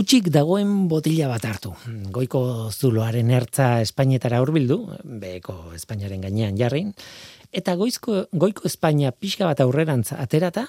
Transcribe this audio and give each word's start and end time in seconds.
Utsik 0.00 0.30
dagoen 0.32 0.86
botila 0.88 1.26
bat 1.28 1.42
hartu. 1.44 1.74
Goiko 2.14 2.40
zuloaren 2.72 3.28
ertza 3.36 3.82
Espainetara 3.84 4.38
hurbildu, 4.40 4.78
beko 5.20 5.74
Espainiaren 5.76 6.22
gainean 6.24 6.56
jarrin, 6.56 6.94
eta 7.52 7.74
goizko, 7.76 8.22
goiko 8.32 8.64
Espainia 8.70 9.10
pixka 9.12 9.44
bat 9.50 9.60
aurrerantz 9.60 10.14
aterata, 10.16 10.64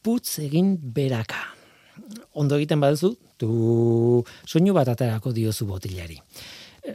putz 0.00 0.38
egin 0.46 0.78
beraka. 0.80 1.42
Ondo 2.32 2.56
egiten 2.56 2.80
baduzu, 2.80 3.12
tu 3.36 4.24
soinu 4.48 4.72
bat 4.72 4.88
aterako 4.94 5.34
diozu 5.36 5.68
botilari. 5.68 6.16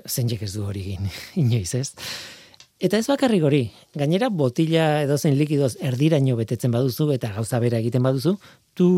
Zenjek 0.10 0.48
ez 0.48 0.56
du 0.56 0.66
hori 0.66 0.82
egin, 0.82 1.12
inoiz 1.44 1.76
ez. 1.78 1.92
Eta 2.78 3.00
ez 3.02 3.08
bakarrik 3.10 3.42
hori, 3.42 3.64
gainera 3.98 4.28
botila 4.30 5.02
edozen 5.02 5.34
likidoz 5.34 5.72
erdiraino 5.82 6.36
betetzen 6.38 6.70
baduzu 6.70 7.08
eta 7.16 7.32
gauza 7.34 7.58
bera 7.60 7.80
egiten 7.82 8.04
baduzu, 8.06 8.36
tu 8.78 8.90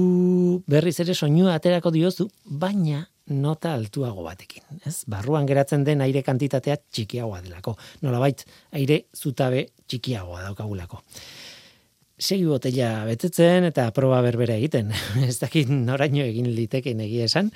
berriz 0.67 0.97
ere 0.99 1.13
soinua 1.15 1.53
aterako 1.55 1.93
diozu, 1.95 2.25
baina 2.43 3.05
nota 3.31 3.71
altuago 3.77 4.25
batekin. 4.25 4.65
Ez? 4.83 5.05
Barruan 5.07 5.47
geratzen 5.47 5.85
den 5.87 6.03
aire 6.03 6.25
kantitatea 6.27 6.75
txikiagoa 6.91 7.39
delako. 7.45 7.77
Nolabait, 8.03 8.43
aire 8.75 9.05
zutabe 9.15 9.69
txikiagoa 9.87 10.41
daukagulako. 10.49 10.99
Segi 12.19 12.43
botella 12.49 13.05
betetzen 13.07 13.69
eta 13.69 13.87
proba 13.95 14.19
berbera 14.25 14.59
egiten. 14.59 14.91
ez 15.29 15.37
dakit 15.39 15.71
noraino 15.71 16.25
egin 16.25 16.51
liteken 16.51 16.99
egia 17.07 17.31
esan 17.31 17.53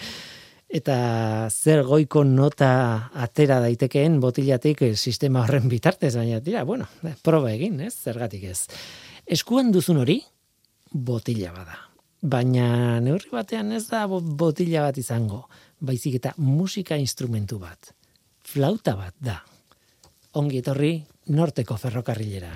eta 0.73 1.50
zer 1.54 1.84
goiko 1.86 2.23
nota 2.26 3.12
atera 3.13 3.59
daitekeen 3.62 4.18
botilatik 4.23 4.82
eh, 4.82 4.96
sistema 4.98 5.44
horren 5.44 5.70
bitartez, 5.70 6.16
baina 6.18 6.40
dira, 6.41 6.63
bueno, 6.66 6.88
proba 7.22 7.52
egin, 7.54 7.80
ez, 7.86 7.94
zergatik 7.94 8.48
ez. 8.49 8.66
Eskuan 9.30 9.70
duzun 9.72 10.02
hori, 10.02 10.18
botila 10.90 11.54
bada. 11.54 11.77
Baina 12.23 12.99
neurri 13.04 13.30
batean 13.32 13.72
ez 13.76 13.86
da 13.91 14.08
botila 14.08 14.88
bat 14.88 14.98
izango, 14.98 15.44
baizik 15.80 16.18
eta 16.18 16.34
musika 16.41 16.98
instrumentu 16.98 17.60
bat. 17.62 17.94
Flauta 18.43 18.96
bat 18.98 19.13
da. 19.21 19.37
Ongi 20.41 20.63
etorri, 20.63 20.96
norteko 21.30 21.77
ferrokarrilera. 21.77 22.49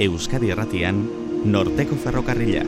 Euskadi 0.00 0.50
Erratian, 0.50 1.04
norteko 1.44 2.00
ferrokarrila. 2.00 2.64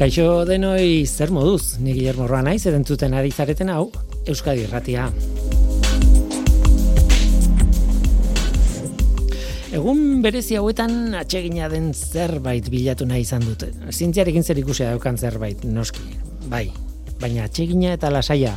Kaixo 0.00 0.46
denoi 0.48 1.04
zer 1.04 1.28
moduz, 1.28 1.76
ni 1.76 1.92
Guillermo 1.92 2.24
Roa 2.24 2.38
naiz, 2.40 2.62
edentzuten 2.64 3.12
ari 3.12 3.28
zareten 3.28 3.68
hau, 3.68 3.90
Euskadi 4.32 4.62
Irratia. 4.64 5.10
Egun 9.76 10.00
berezi 10.24 10.56
hauetan 10.56 11.12
atsegina 11.20 11.68
den 11.68 11.92
zerbait 11.92 12.72
bilatu 12.72 13.04
nahi 13.04 13.26
izan 13.26 13.44
dute. 13.44 13.68
Zientziarekin 13.92 14.40
zer 14.40 14.62
ikusia 14.64 14.88
daukan 14.94 15.20
zerbait, 15.20 15.68
noski. 15.68 16.16
Bai, 16.48 16.70
baina 17.20 17.44
atsegina 17.50 17.92
eta 18.00 18.08
lasaia 18.08 18.56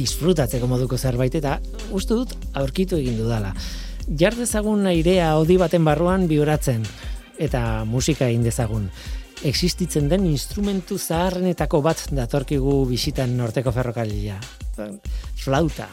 disfrutatzeko 0.00 0.64
moduko 0.64 0.96
zerbait 0.96 1.36
eta 1.36 1.58
uste 1.92 2.22
dut 2.22 2.36
aurkitu 2.56 2.96
egin 3.04 3.20
dudala. 3.20 3.52
Jardezagun 4.08 4.88
airea 4.88 5.34
odi 5.36 5.60
baten 5.60 5.84
barruan 5.84 6.24
bioratzen 6.24 6.88
eta 7.36 7.84
musika 7.84 8.32
egin 8.32 8.48
dezagun 8.48 8.88
existitzen 9.44 10.08
den 10.10 10.26
instrumentu 10.28 10.98
zaharrenetako 10.98 11.80
bat 11.82 12.06
datorkigu 12.12 12.84
bisitan 12.88 13.36
norteko 13.36 13.72
ferrokalia. 13.72 14.38
Flauta. 15.40 15.88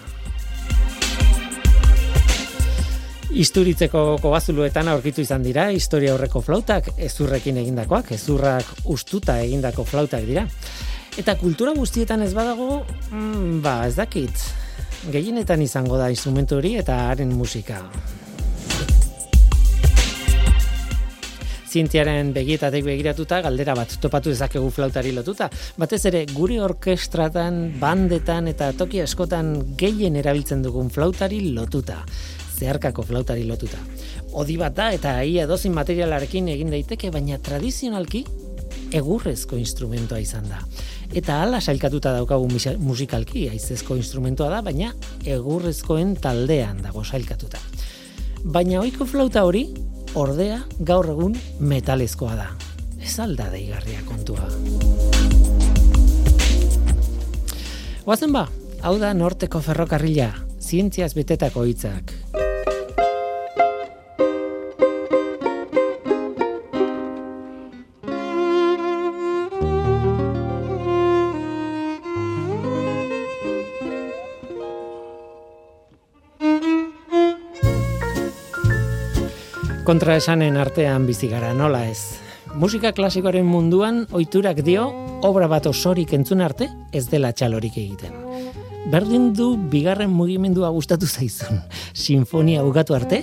Isturitzeko 3.37 4.17
kobazuluetan 4.23 4.87
aurkitu 4.87 5.21
izan 5.21 5.43
dira, 5.43 5.67
historia 5.75 6.13
horreko 6.15 6.41
flautak, 6.41 6.93
ezurrekin 6.97 7.59
egindakoak, 7.61 8.13
ezurrak 8.15 8.87
ustuta 8.95 9.35
egindako 9.43 9.83
flautak 9.85 10.23
dira. 10.25 10.47
Eta 11.17 11.35
kultura 11.37 11.73
guztietan 11.75 12.23
ez 12.23 12.31
badago, 12.33 12.85
mm, 13.11 13.59
ba, 13.61 13.81
ez 13.87 13.95
dakit, 13.97 14.31
gehienetan 15.11 15.61
izango 15.61 15.97
da 15.97 16.09
instrumentu 16.13 16.57
hori 16.57 16.75
eta 16.79 17.09
haren 17.09 17.33
musika. 17.35 17.83
Zientziaren 21.77 22.31
begietatek 22.33 22.85
begiratuta 22.87 23.41
galdera 23.45 23.75
bat 23.77 23.91
topatu 24.01 24.31
dezakegu 24.33 24.69
flautari 24.73 25.11
lotuta. 25.13 25.49
Batez 25.77 26.01
ere 26.09 26.23
gure 26.31 26.57
orkestratan, 26.63 27.59
bandetan 27.81 28.49
eta 28.49 28.71
toki 28.77 29.03
askotan 29.03 29.53
gehien 29.77 30.17
erabiltzen 30.17 30.63
dugun 30.65 30.89
flautari 30.93 31.43
lotuta. 31.53 31.99
Zeharkako 32.57 33.05
flautari 33.05 33.45
lotuta. 33.45 33.77
Odi 34.41 34.57
bat 34.57 34.73
da 34.77 34.89
eta 34.95 35.19
ia 35.21 35.45
dozin 35.49 35.75
materialarekin 35.77 36.49
egin 36.55 36.73
daiteke, 36.73 37.11
baina 37.13 37.37
tradizionalki 37.37 38.23
egurrezko 38.97 39.59
instrumentoa 39.59 40.21
izan 40.23 40.47
da. 40.49 40.63
Eta 41.13 41.41
hala 41.43 41.59
sailkatuta 41.61 42.15
daukagu 42.15 42.49
musikalki, 42.81 43.45
aizezko 43.51 43.99
instrumentoa 43.99 44.49
da, 44.55 44.63
baina 44.65 44.95
egurrezkoen 45.27 46.15
taldean 46.23 46.81
dago 46.81 47.05
sailkatuta. 47.05 47.61
Baina 48.47 48.81
ohiko 48.81 49.05
flauta 49.05 49.43
hori, 49.45 49.67
ordea 50.15 50.61
gaur 50.79 51.09
egun 51.11 51.35
metalezkoa 51.59 52.35
da. 52.35 52.47
Ez 53.01 53.19
alda 53.19 53.49
deigarria 53.51 54.01
kontua. 54.07 54.47
Oazen 58.07 58.31
ba, 58.31 58.47
hau 58.81 58.97
da 59.01 59.13
norteko 59.13 59.59
ferrokarrila, 59.63 60.31
zientziaz 60.63 61.13
betetako 61.17 61.65
hitzak. 61.67 62.13
Kontraesanen 79.87 80.57
artean 80.59 81.05
bizi 81.07 81.29
gara 81.31 81.53
nola 81.55 81.85
ez. 81.87 82.19
Musika 82.59 82.89
klasikoaren 82.91 83.45
munduan 83.47 84.01
ohiturak 84.11 84.59
dio 84.67 84.83
obra 85.23 85.47
bat 85.47 85.69
osorik 85.69 86.11
entzun 86.17 86.43
arte 86.43 86.67
ez 86.91 87.05
dela 87.07 87.31
txalorik 87.31 87.77
egiten. 87.79 88.17
Berdin 88.91 89.29
du 89.35 89.53
bigarren 89.71 90.11
mugimendua 90.11 90.73
gustatu 90.75 91.07
zaizun. 91.07 91.61
Sinfonia 91.93 92.65
bukatu 92.67 92.97
arte 92.99 93.21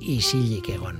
isilik 0.00 0.64
egon. 0.72 0.96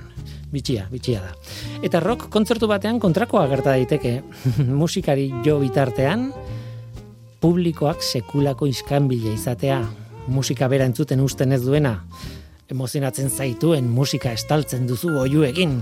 Bitxia, 0.53 0.85
bitxia 0.91 1.23
da. 1.25 1.33
Eta 1.81 2.01
rock 2.05 2.27
kontzertu 2.29 2.69
batean 2.69 3.01
kontrakoa 3.01 3.47
gerta 3.49 3.73
daiteke. 3.73 4.19
Musikari 4.83 5.31
jo 5.45 5.57
bitartean 5.63 6.29
publikoak 7.41 8.05
sekulako 8.05 8.69
iskanbila 8.69 9.33
izatea. 9.33 9.81
Musika 10.29 10.69
bera 10.69 10.85
entzuten 10.85 11.25
usten 11.25 11.57
ez 11.57 11.63
duena 11.65 11.97
emozionatzen 12.69 13.29
zaituen 13.29 13.89
musika 13.89 14.31
estaltzen 14.37 14.87
duzu 14.89 15.15
oiuekin. 15.23 15.79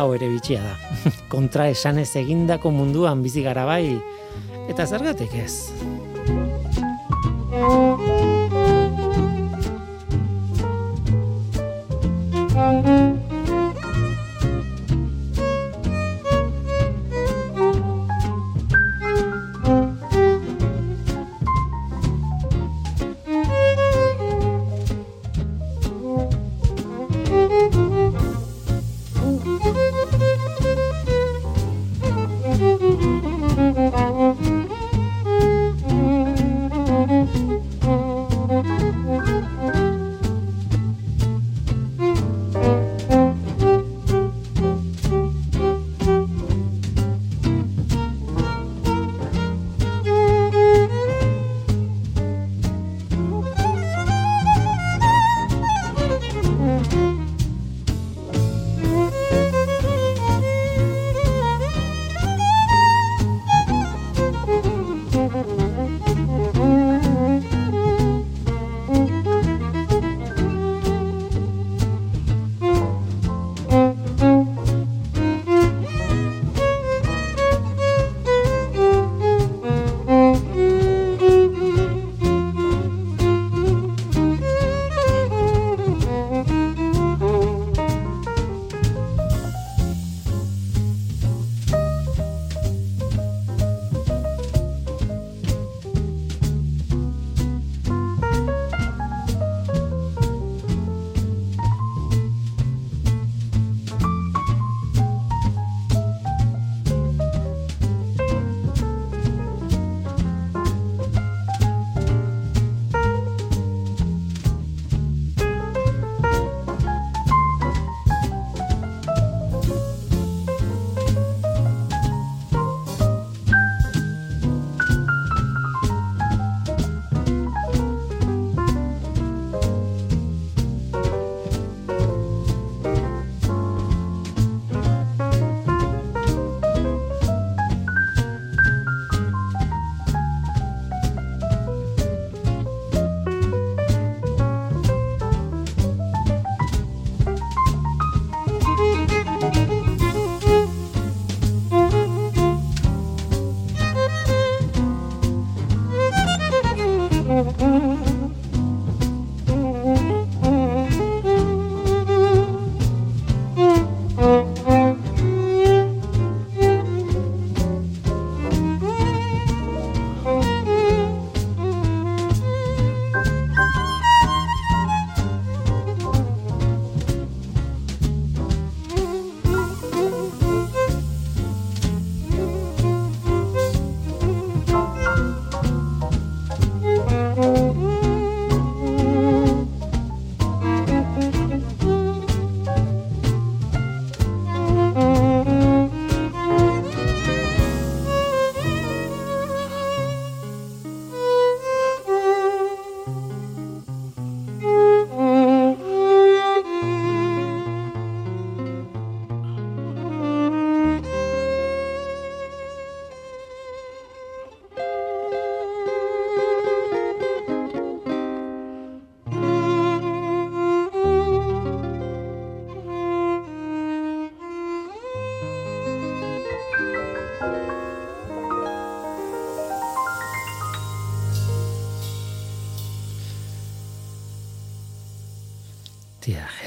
Hau 0.00 0.10
ere 0.16 0.30
bitxia 0.32 0.62
da. 0.64 0.74
Kontra 1.32 1.68
esanez 1.72 2.08
egindako 2.22 2.72
munduan 2.72 3.24
bizi 3.26 3.44
gara 3.44 3.66
bai, 3.68 3.98
eta 4.72 4.88
zergatik 4.88 5.36
ez. 5.44 5.52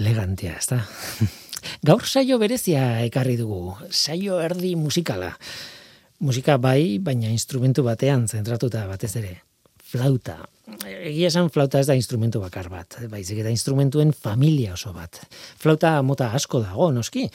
Elegantia, 0.03 0.57
ez 0.59 0.67
da? 0.69 0.81
Gaur 1.87 2.03
saio 2.03 2.37
berezia 2.41 2.83
ekarri 3.07 3.37
dugu, 3.39 3.77
saio 3.89 4.41
erdi 4.43 4.75
musikala. 4.75 5.31
Musika 6.23 6.57
bai, 6.61 6.99
baina 7.03 7.31
instrumentu 7.31 7.83
batean 7.83 8.27
zentratuta 8.27 8.85
batez 8.87 9.15
ere. 9.19 9.37
Flauta. 9.93 10.37
Egia 10.87 11.27
esan 11.27 11.49
flauta 11.53 11.81
ez 11.83 11.87
da 11.89 11.95
instrumentu 11.97 12.39
bakar 12.41 12.69
bat, 12.71 12.95
baizik 13.11 13.41
eta 13.43 13.51
instrumentuen 13.51 14.13
familia 14.15 14.73
oso 14.77 14.93
bat. 14.95 15.19
Flauta 15.59 15.97
mota 16.05 16.31
asko 16.33 16.63
dago, 16.63 16.87
noski. 16.95 17.27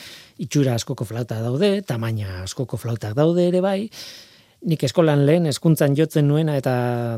Itxura 0.43 0.75
askoko 0.79 1.07
flauta 1.09 1.43
daude, 1.45 1.83
tamaina 1.87 2.43
askoko 2.47 2.81
flautak 2.81 3.15
daude 3.19 3.47
ere 3.51 3.61
bai, 3.65 3.91
Nik 4.67 4.83
eskolan 4.83 5.21
lehen 5.23 5.45
eskuntzan 5.47 5.95
jotzen 5.95 6.27
nuena 6.27 6.57
eta 6.59 6.73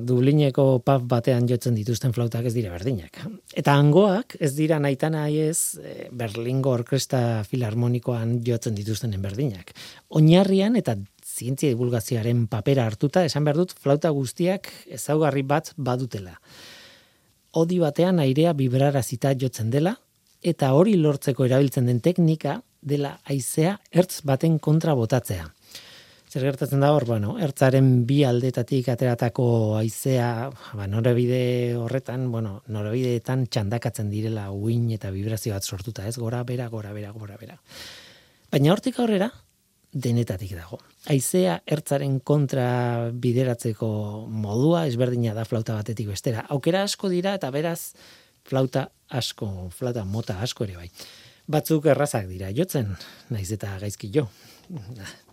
Dublineko 0.04 0.64
pub 0.84 1.06
batean 1.08 1.46
jotzen 1.48 1.72
dituzten 1.72 2.12
flautak 2.12 2.44
ez 2.44 2.52
dira 2.52 2.68
berdinak. 2.74 3.16
Eta 3.56 3.72
angoak 3.80 4.34
ez 4.44 4.50
dira 4.58 4.76
naita 4.78 5.08
nahi 5.08 5.38
ez 5.46 5.78
eh, 5.80 6.10
Berlingo 6.12 6.74
Orkesta 6.74 7.40
Filarmonikoan 7.48 8.42
jotzen 8.44 8.76
dituztenen 8.76 9.22
berdinak. 9.24 9.72
Oinarrian 10.20 10.76
eta 10.76 10.98
zientzia 11.24 11.72
divulgazioaren 11.72 12.44
papera 12.52 12.84
hartuta 12.84 13.24
esan 13.24 13.48
behar 13.48 13.62
dut 13.62 13.72
flauta 13.72 14.10
guztiak 14.12 14.68
ezaugarri 14.98 15.42
bat 15.42 15.72
badutela. 15.78 16.36
Odi 17.56 17.78
batean 17.80 18.20
airea 18.20 18.52
vibrarazita 18.52 19.32
jotzen 19.32 19.72
dela 19.72 19.94
eta 20.42 20.74
hori 20.76 20.98
lortzeko 21.00 21.48
erabiltzen 21.48 21.88
den 21.88 22.04
teknika 22.04 22.60
dela 22.82 23.16
aizea 23.24 23.78
ertz 23.92 24.20
baten 24.28 24.58
kontra 24.58 24.92
botatzea. 24.94 25.48
Zer 26.30 26.44
gertatzen 26.46 26.78
da 26.78 26.92
hor, 26.94 27.02
bueno, 27.08 27.32
ertzaren 27.42 28.04
bi 28.06 28.20
aldetatik 28.22 28.86
ateratako 28.92 29.44
aizea, 29.80 30.28
ba, 30.78 30.84
norebide 30.86 31.74
horretan, 31.74 32.28
bueno, 32.30 32.60
norebideetan 32.70 33.48
txandakatzen 33.50 34.12
direla 34.12 34.44
uin 34.54 34.84
eta 34.94 35.08
vibrazio 35.10 35.56
bat 35.56 35.66
sortuta, 35.66 36.04
ez? 36.06 36.14
Gora, 36.22 36.44
bera, 36.46 36.68
gora, 36.70 36.92
bera, 36.94 37.10
gora, 37.10 37.34
bera. 37.40 37.56
Baina 38.52 38.70
hortik 38.70 39.00
aurrera, 39.02 39.26
denetatik 39.90 40.52
dago. 40.54 40.78
Aizea 41.10 41.56
ertzaren 41.66 42.20
kontra 42.22 42.68
bideratzeko 43.10 43.88
modua 44.30 44.84
ezberdina 44.86 45.34
da 45.34 45.42
flauta 45.48 45.74
batetik 45.80 46.12
bestera. 46.12 46.44
Aukera 46.54 46.84
asko 46.86 47.10
dira 47.10 47.32
eta 47.40 47.50
beraz 47.50 47.96
flauta 48.46 48.84
asko, 49.08 49.50
flauta 49.74 50.06
mota 50.06 50.38
asko 50.46 50.68
ere 50.68 50.78
bai. 50.78 50.86
Batzuk 51.50 51.90
errazak 51.90 52.30
dira 52.30 52.52
jotzen, 52.54 52.94
naiz 53.34 53.48
eta 53.58 53.74
gaizki 53.82 54.12
jo 54.14 54.28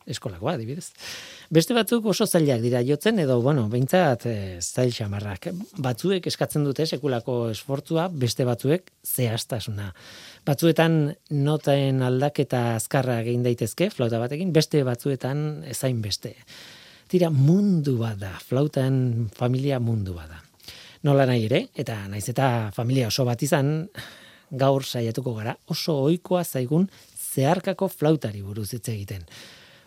eskolakoa, 0.08 0.56
adibidez. 0.56 0.90
Beste 1.54 1.76
batzuk 1.76 2.06
oso 2.12 2.26
zailak 2.28 2.62
dira 2.64 2.82
jotzen, 2.86 3.20
edo, 3.24 3.38
bueno, 3.44 3.68
behintzat 3.72 4.26
e, 4.30 4.36
zail 4.62 4.94
xamarrak. 4.96 5.50
Batzuek 5.84 6.28
eskatzen 6.32 6.66
dute 6.68 6.88
sekulako 6.88 7.38
esfortzua, 7.52 8.08
beste 8.12 8.48
batzuek 8.48 8.92
zehaztasuna. 9.06 9.92
Batzuetan 10.48 10.98
notaen 11.36 12.04
aldaketa 12.08 12.64
azkarra 12.76 13.22
egin 13.24 13.46
daitezke, 13.46 13.90
flauta 13.94 14.20
batekin, 14.24 14.52
beste 14.56 14.84
batzuetan 14.88 15.64
ezain 15.68 16.02
beste. 16.04 16.36
Tira, 17.08 17.32
mundu 17.32 17.98
bada, 18.02 18.34
flautan 18.44 19.30
familia 19.36 19.80
mundu 19.80 20.18
bada. 20.18 20.42
Nola 21.08 21.28
nahi 21.30 21.46
ere, 21.48 21.68
eta 21.78 22.02
naiz 22.12 22.26
eta 22.32 22.72
familia 22.76 23.08
oso 23.08 23.24
bat 23.28 23.44
izan, 23.46 23.88
gaur 24.52 24.84
saiatuko 24.84 25.34
gara 25.36 25.56
oso 25.68 25.96
ohikoa 26.06 26.44
zaigun 26.44 26.88
zeharkako 27.18 27.88
flautari 27.92 28.42
buruz 28.42 28.72
hitz 28.74 28.88
egiten 28.90 29.26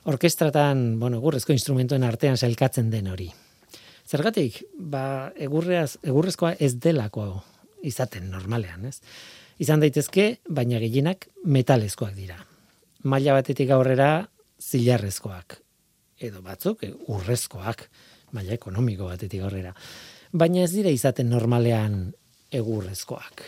orkestratan, 0.09 0.99
bueno, 1.00 1.19
egurrezko 1.19 1.52
instrumentuen 1.52 2.04
artean 2.04 2.37
sailkatzen 2.37 2.90
den 2.90 3.09
hori. 3.11 3.30
Zergatik, 4.09 4.62
ba, 4.75 5.33
egurreaz, 5.37 5.99
egurrezkoa 6.02 6.54
ez 6.59 6.75
delako 6.80 7.26
izaten 7.87 8.30
normalean, 8.30 8.87
ez? 8.90 8.99
Izan 9.61 9.83
daitezke, 9.83 10.40
baina 10.49 10.80
gehienak 10.80 11.28
metalezkoak 11.45 12.14
dira. 12.16 12.38
Maila 13.04 13.37
batetik 13.37 13.71
aurrera 13.71 14.28
zilarrezkoak 14.61 15.61
edo 16.21 16.42
batzuk 16.45 16.85
urrezkoak, 17.09 17.87
maila 18.37 18.54
ekonomiko 18.57 19.09
batetik 19.09 19.45
aurrera. 19.45 19.73
Baina 20.33 20.64
ez 20.64 20.73
dira 20.75 20.92
izaten 20.92 21.30
normalean 21.33 22.02
egurrezkoak. 22.54 23.42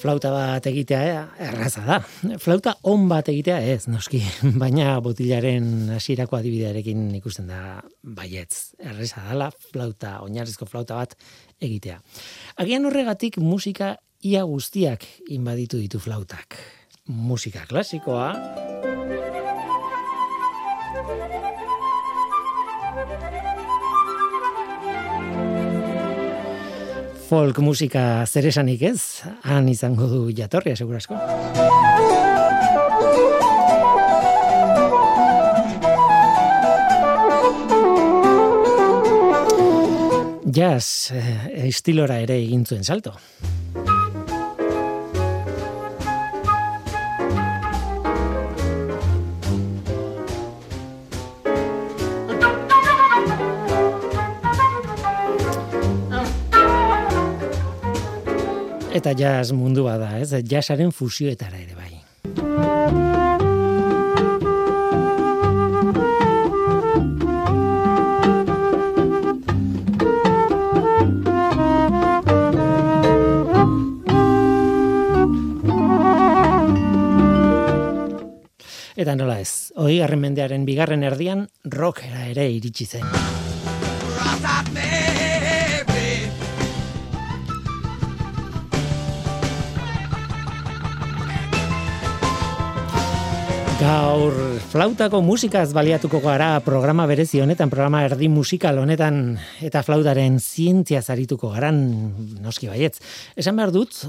Flauta 0.00 0.30
bat 0.32 0.66
egitea 0.70 1.00
eh, 1.04 1.48
erraza 1.48 1.84
da. 1.86 1.98
Flauta 2.40 2.74
on 2.88 3.06
bat 3.10 3.28
egitea 3.30 3.58
ez, 3.74 3.84
noski, 3.92 4.22
baina 4.62 4.96
botilaren 5.04 5.90
hasierako 5.96 6.38
adibidearekin 6.40 7.08
ikusten 7.20 7.50
da 7.50 7.80
baietz. 8.02 8.72
Erraza 8.80 9.24
dala 9.28 9.50
flauta, 9.70 10.18
oinarrizko 10.26 10.68
flauta 10.70 11.00
bat 11.00 11.16
egitea. 11.60 12.00
Agian 12.64 12.88
horregatik 12.88 13.40
musika 13.44 13.96
ia 14.26 14.44
guztiak 14.48 15.06
inbaditu 15.28 15.80
ditu 15.80 16.00
flautak. 16.02 16.58
Musika 17.10 17.64
klasikoa, 17.66 18.32
folk 27.30 27.60
musika 27.62 28.26
zeresanik 28.26 28.80
ez, 28.88 29.22
han 29.46 29.68
izango 29.70 30.08
du 30.10 30.20
jatorria, 30.34 30.74
segurasko. 30.74 31.14
Jazz 40.50 41.14
eh, 41.14 41.68
estilora 41.68 42.18
ere 42.18 42.40
egin 42.42 42.66
zuen 42.66 42.82
salto. 42.82 43.14
Eta 59.00 59.14
jazz 59.16 59.54
mundu 59.56 59.86
bada, 59.86 60.10
ez? 60.20 60.28
Jazzaren 60.44 60.90
fusioetara 60.92 61.56
ere 61.56 61.72
bai. 61.72 61.94
Eta 79.00 79.16
nola 79.16 79.40
ez, 79.40 79.72
hoi 79.80 79.96
mendearen 80.12 80.68
bigarren 80.68 81.08
erdian 81.08 81.48
rockera 81.64 82.28
ere 82.28 82.50
iritsi 82.52 82.84
zen. 82.84 83.08
Gaur 93.80 94.34
flautako 94.68 95.22
musikaz 95.24 95.70
baliatuko 95.72 96.18
gara 96.20 96.50
programa 96.60 97.06
berezi 97.08 97.38
honetan, 97.40 97.70
programa 97.72 98.02
erdi 98.04 98.26
musikal 98.28 98.76
honetan 98.82 99.38
eta 99.64 99.80
flautaren 99.86 100.34
zientzia 100.36 101.00
zarituko 101.00 101.48
garan 101.54 101.78
noski 102.44 102.68
baietz. 102.68 102.98
Esan 103.40 103.56
behar 103.56 103.72
dut, 103.72 104.02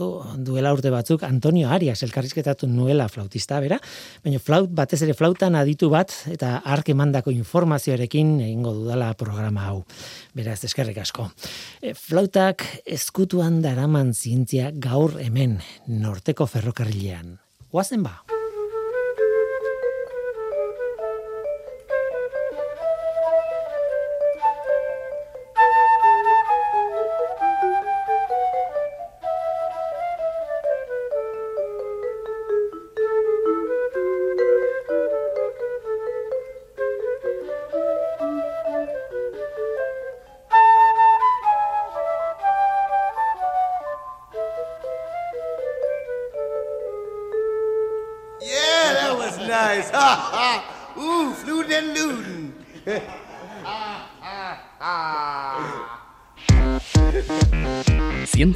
duela 0.44 0.74
urte 0.76 0.92
batzuk, 0.92 1.24
Antonio 1.24 1.70
Arias 1.72 2.02
elkarrizketatu 2.04 2.68
nuela 2.68 3.08
flautista 3.08 3.62
bera, 3.64 3.78
baina 4.26 4.42
flaut 4.44 4.74
batez 4.76 5.00
ere 5.08 5.16
flautan 5.16 5.56
aditu 5.56 5.88
bat 5.94 6.12
eta 6.34 6.58
ark 6.76 6.92
emandako 6.92 7.32
informazioarekin 7.32 8.36
egingo 8.50 8.76
dudala 8.82 9.14
programa 9.16 9.70
hau. 9.70 9.86
Beraz, 10.36 10.60
eskerrik 10.68 11.00
asko. 11.06 11.30
E, 11.80 11.96
flautak 11.96 12.68
eskutuan 12.84 13.64
daraman 13.64 14.12
zientzia 14.12 14.76
gaur 14.76 15.16
hemen, 15.24 15.62
norteko 15.88 16.50
ferrokarrilean. 16.58 17.38
Oazen 17.72 18.04
ba? 18.04 18.20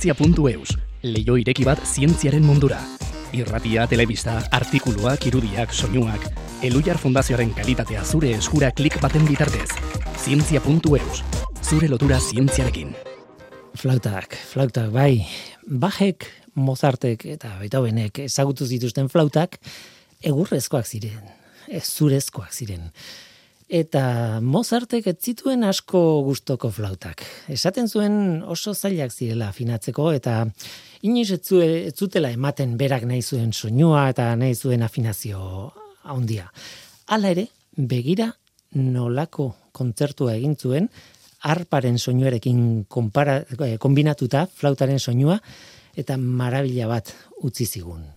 zientzia.eus, 0.05 0.75
leio 1.01 1.35
ireki 1.41 1.63
bat 1.65 1.79
zientziaren 1.81 2.43
mundura. 2.45 2.77
Irratia, 3.33 3.87
telebista, 3.89 4.35
artikuluak, 4.53 5.25
irudiak, 5.25 5.73
soinuak, 5.73 6.27
Elujar 6.61 6.99
Fundazioaren 7.01 7.49
kalitatea 7.57 8.03
zure 8.05 8.29
eskura 8.37 8.69
klik 8.71 8.99
baten 9.01 9.25
bitartez. 9.25 9.71
Zientzia.eus, 10.21 11.23
zure 11.65 11.89
lotura 11.89 12.19
zientziarekin. 12.21 12.93
Flautak, 13.81 14.37
flautak, 14.51 14.91
bai, 14.93 15.25
bajek, 15.65 16.29
mozartek 16.53 17.25
eta 17.25 17.55
Beethovenek 17.63 18.21
ezagutu 18.27 18.67
zituzten 18.69 19.09
flautak, 19.09 19.57
egurrezkoak 20.21 20.85
ziren, 20.85 21.33
ez 21.65 21.87
zurezkoak 21.89 22.53
ziren 22.53 22.91
eta 23.75 24.39
Mozartek 24.41 25.09
ez 25.11 25.17
zituen 25.19 25.65
asko 25.67 25.99
gustoko 26.23 26.69
flautak. 26.71 27.23
Esaten 27.51 27.89
zuen 27.89 28.43
oso 28.47 28.73
zailak 28.73 29.11
zirela 29.11 29.49
afinatzeko 29.51 30.11
eta 30.15 30.45
inoiz 31.03 31.31
ez, 31.35 31.41
zutela 31.93 32.31
ematen 32.31 32.77
berak 32.79 33.03
nahi 33.09 33.21
zuen 33.21 33.51
soinua 33.53 34.07
eta 34.13 34.31
nahi 34.39 34.55
zuen 34.55 34.83
afinazio 34.83 35.73
handia. 36.03 36.47
Hala 37.07 37.33
ere, 37.35 37.47
begira 37.75 38.31
nolako 38.75 39.51
kontzertua 39.75 40.35
egin 40.35 40.55
zuen 40.55 40.89
arparen 41.45 41.99
soinuarekin 41.99 42.85
konpara, 42.89 43.41
eh, 43.59 43.77
kombinatuta 43.77 44.47
flautaren 44.47 44.99
soinua 44.99 45.39
eta 45.95 46.17
marabila 46.17 46.87
bat 46.87 47.13
utzi 47.43 47.65
zigun. 47.65 48.07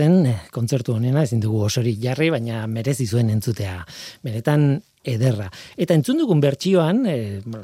Zen 0.00 0.24
eh, 0.26 0.38
kontzertu 0.54 0.94
honena 0.96 1.24
ezin 1.26 1.42
dugu 1.42 1.60
osorik 1.66 1.98
jarri 2.00 2.30
baina 2.32 2.64
merezi 2.70 3.06
zuen 3.06 3.30
entzutea 3.32 3.80
benetan 4.24 4.80
ederra. 5.04 5.48
Eta 5.80 5.96
entzun 5.96 6.20
dugun 6.20 6.40
bertsioan 6.40 7.04
e, 7.08 7.16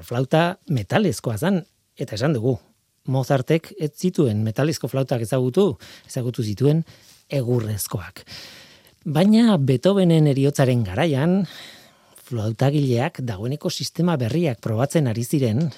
flauta 0.04 0.56
metalezkoa 0.72 1.36
zen 1.38 1.62
eta 1.96 2.16
esan 2.18 2.36
dugu 2.36 2.56
Mozartek 3.06 3.68
ez 3.78 3.92
zituen 3.94 4.40
metalezko 4.42 4.88
flautak 4.90 5.20
ezagutu 5.22 5.76
ezagutu 6.08 6.42
zituen 6.42 6.80
egurrezkoak. 7.30 8.24
Baina 9.06 9.54
Beethovenen 9.62 10.26
eriotzaren 10.26 10.82
garaian 10.88 11.44
flautagileak 12.26 13.20
dagoeneko 13.22 13.70
sistema 13.70 14.16
berriak 14.18 14.58
probatzen 14.64 15.06
ari 15.06 15.22
ziren 15.22 15.68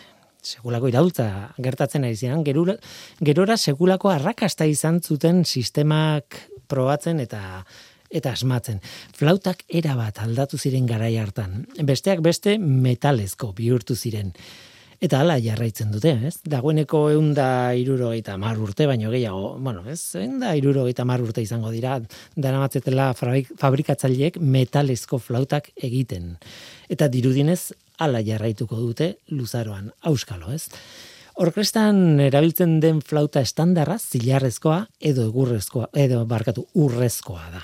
segulako 0.57 0.89
iraultza 0.89 1.29
gertatzen 1.59 2.07
ari 2.09 2.17
ziren, 2.17 2.45
gerura, 2.47 2.79
gerora 3.21 3.57
segulako 3.57 4.13
arrakasta 4.13 4.67
izan 4.67 5.03
zuten 5.03 5.45
sistemak 5.45 6.41
probatzen 6.69 7.21
eta 7.25 7.43
eta 8.09 8.33
asmatzen. 8.33 8.81
Flautak 9.17 9.67
era 9.69 9.95
bat 9.99 10.23
aldatu 10.25 10.57
ziren 10.57 10.87
garai 10.89 11.13
hartan. 11.21 11.67
Besteak 11.85 12.23
beste 12.25 12.57
metalezko 12.59 13.53
bihurtu 13.57 13.97
ziren. 13.97 14.33
Eta 14.99 15.21
hala 15.23 15.37
jarraitzen 15.39 15.93
dute, 15.95 16.11
ez? 16.27 16.41
Dagoeneko 16.43 17.05
eunda 17.13 17.71
iruro 17.79 18.09
eta 18.17 18.35
mar 18.41 18.59
urte, 18.59 18.89
baino 18.91 19.13
gehiago, 19.13 19.53
bueno, 19.63 19.85
ez? 19.87 20.01
Eunda 20.19 20.57
iruro 20.59 20.89
eta 20.91 21.05
mar 21.07 21.23
urte 21.23 21.45
izango 21.45 21.71
dira, 21.71 22.01
dara 22.35 22.59
matzetela 22.59 23.13
fabrikatzaileek 23.15 24.41
metalezko 24.43 25.21
flautak 25.23 25.71
egiten. 25.77 26.33
Eta 26.91 27.07
dirudinez, 27.13 27.61
ala 27.99 28.23
jarraituko 28.25 28.79
dute 28.81 29.15
luzaroan 29.35 29.93
auskalo, 30.09 30.53
ez? 30.55 30.69
Orkestan 31.39 32.19
erabiltzen 32.19 32.81
den 32.83 32.99
flauta 32.99 33.39
estandarra 33.47 33.95
zilarrezkoa 34.03 34.81
edo 35.11 35.29
egurrezkoa, 35.29 35.93
edo 35.95 36.25
barkatu 36.27 36.65
urrezkoa 36.83 37.45
da. 37.53 37.61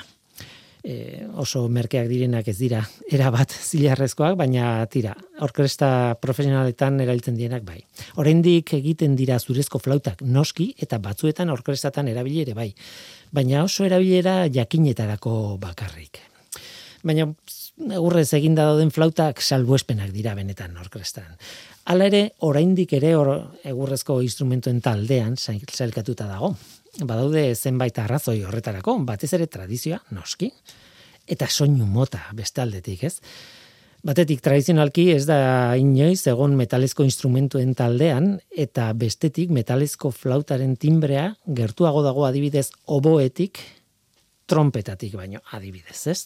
E, 0.85 1.25
oso 1.40 1.64
merkeak 1.73 2.07
direnak 2.07 2.47
ez 2.53 2.55
dira 2.59 2.85
erabat 3.11 3.51
zilarrezkoak, 3.70 4.37
baina 4.38 4.85
tira, 4.92 5.16
orkesta 5.42 5.88
profesionaletan 6.23 7.01
erabiltzen 7.03 7.35
dienak 7.40 7.66
bai. 7.66 7.81
Oraindik 8.23 8.77
egiten 8.79 9.16
dira 9.18 9.40
zurezko 9.40 9.83
flautak 9.83 10.23
noski 10.23 10.68
eta 10.79 11.01
batzuetan 11.03 11.51
orkestatan 11.51 12.12
erabili 12.14 12.44
ere 12.44 12.55
bai. 12.55 12.68
Baina 13.35 13.64
oso 13.66 13.88
erabilera 13.88 14.44
jakinetarako 14.55 15.57
bakarrik. 15.59 16.23
Baina 17.03 17.27
egurrez 17.79 18.29
eginda 18.37 18.69
dauden 18.69 18.91
flautak 18.95 19.41
salbuespenak 19.43 20.13
dira 20.15 20.35
benetan 20.35 20.77
orkestan. 20.81 21.35
Hala 21.91 22.07
ere, 22.09 22.23
oraindik 22.47 22.95
ere 22.97 23.15
or, 23.19 23.33
egurrezko 23.67 24.21
instrumentuen 24.23 24.81
taldean 24.81 25.37
zailkatuta 25.37 26.29
dago. 26.31 26.55
Badaude 27.03 27.49
zenbait 27.55 27.99
arrazoi 27.99 28.43
horretarako, 28.47 29.01
batez 29.05 29.33
ere 29.35 29.49
tradizioa, 29.51 29.99
noski, 30.15 30.53
eta 31.27 31.49
soinu 31.51 31.87
mota 31.91 32.23
bestaldetik, 32.37 33.05
ez? 33.05 33.19
Batetik 34.05 34.43
tradizionalki 34.45 35.09
ez 35.15 35.25
da 35.25 35.39
inoiz 35.81 36.27
egon 36.29 36.55
metalezko 36.59 37.07
instrumentuen 37.09 37.73
taldean 37.75 38.35
eta 38.53 38.91
bestetik 38.93 39.51
metalezko 39.51 40.11
flautaren 40.13 40.77
timbrea 40.77 41.31
gertuago 41.57 42.03
dago 42.05 42.27
adibidez 42.29 42.69
oboetik 42.85 43.63
trompetatik 44.47 45.15
baino 45.17 45.41
adibidez, 45.57 46.01
ez? 46.13 46.21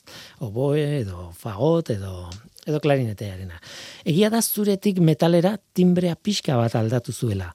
Oboe 0.44 1.00
edo 1.00 1.30
fagot 1.38 1.90
edo 1.94 2.28
edo 2.68 2.80
klarinetearena. 2.84 3.58
Egia 4.04 4.28
da 4.30 4.42
zuretik 4.42 5.00
metalera 5.00 5.56
timbrea 5.72 6.16
pixka 6.16 6.56
bat 6.58 6.74
aldatu 6.76 7.12
zuela. 7.12 7.52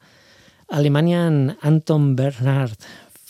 Alemanian 0.74 1.54
Anton 1.62 2.16
Bernhard 2.18 2.80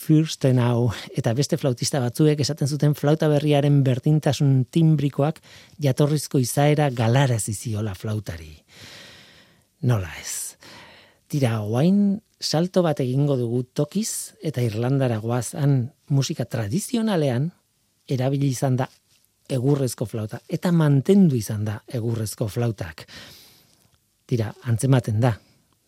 Fürstenau 0.03 0.91
eta 1.15 1.31
beste 1.35 1.57
flautista 1.59 2.01
batzuek 2.03 2.41
esaten 2.43 2.67
zuten 2.67 2.95
flauta 2.95 3.29
berriaren 3.31 3.81
berdintasun 3.85 4.65
timbrikoak 4.71 5.39
jatorrizko 5.83 6.41
izaera 6.43 6.89
galaraz 6.91 7.45
iziola 7.51 7.95
flautari. 7.95 8.51
Nola 9.87 10.11
ez. 10.19 10.55
Tira, 11.31 11.61
oain 11.63 12.19
salto 12.43 12.83
bat 12.83 12.99
egingo 12.99 13.37
dugu 13.39 13.63
tokiz 13.73 14.35
eta 14.43 14.61
Irlandara 14.61 15.19
goaz 15.23 15.55
han 15.55 15.87
musika 16.11 16.45
tradizionalean 16.45 17.47
erabili 18.07 18.49
izan 18.51 18.75
da 18.81 18.87
egurrezko 19.49 20.05
flauta 20.05 20.41
eta 20.49 20.71
mantendu 20.71 21.37
izan 21.39 21.63
da 21.65 21.79
egurrezko 21.87 22.49
flautak. 22.51 23.05
Tira, 24.27 24.51
antzematen 24.67 25.21
da 25.23 25.33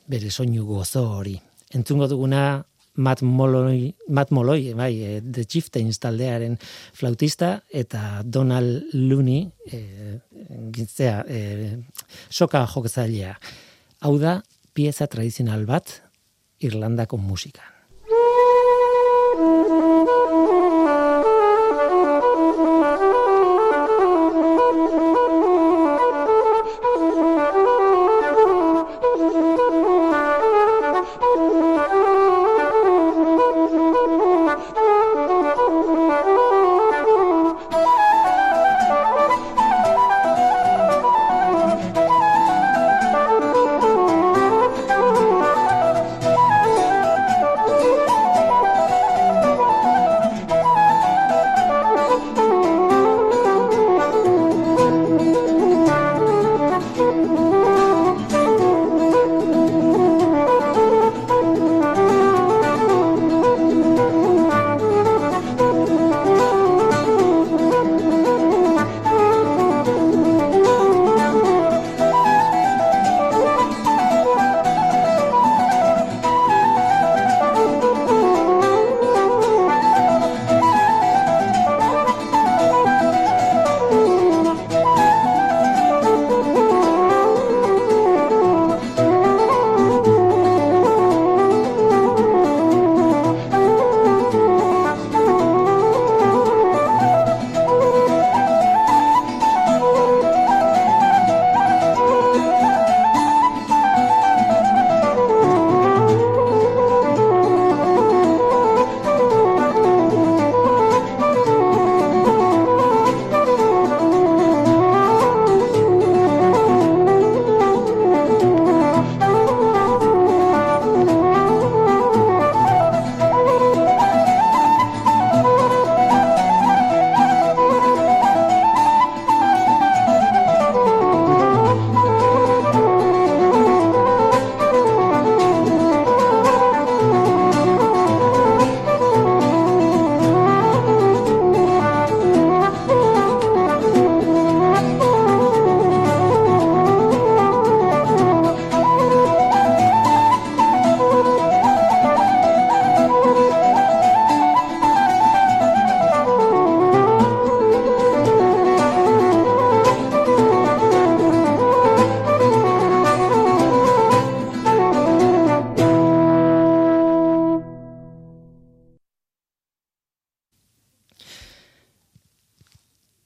bere 0.07 0.31
soinu 0.31 0.65
gozo 0.67 1.03
hori. 1.17 1.35
Entzungo 1.75 2.07
duguna 2.07 2.63
Matt 2.95 3.21
Molloy, 3.21 3.89
Matt 4.07 4.31
Molloy 4.31 4.73
bai, 4.73 4.93
e, 5.03 5.21
The 5.21 5.43
Chieftains 5.43 5.99
taldearen 5.99 6.55
flautista 6.95 7.57
eta 7.67 8.21
Donald 8.23 8.93
Looney 8.93 9.49
e, 9.67 9.81
gintzea, 10.71 11.23
e, 11.27 11.83
soka 12.29 12.63
jokazailea. 12.71 13.35
Hau 14.07 14.15
da, 14.21 14.39
pieza 14.75 15.07
tradizional 15.11 15.65
bat 15.67 16.04
Irlandako 16.59 17.17
musika. 17.17 17.74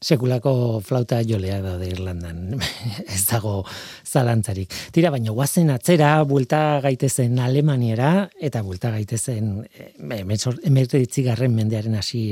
Sekulako 0.09 0.81
flauta 0.81 1.21
jolea 1.25 1.61
da 1.61 1.77
de 1.77 1.89
Irlandan. 1.91 2.59
ez 3.15 3.23
dago 3.29 3.61
zalantzarik. 4.05 4.73
Tira, 4.95 5.11
baina 5.13 5.33
guazen 5.35 5.69
atzera, 5.73 6.11
buelta 6.29 6.79
gaitezen 6.85 7.39
Alemaniera, 7.39 8.29
eta 8.39 8.63
buelta 8.65 8.91
gaitezen 8.95 9.67
emertritzi 9.99 11.25
garren 11.27 11.55
mendearen 11.55 11.97
hasi 11.99 12.23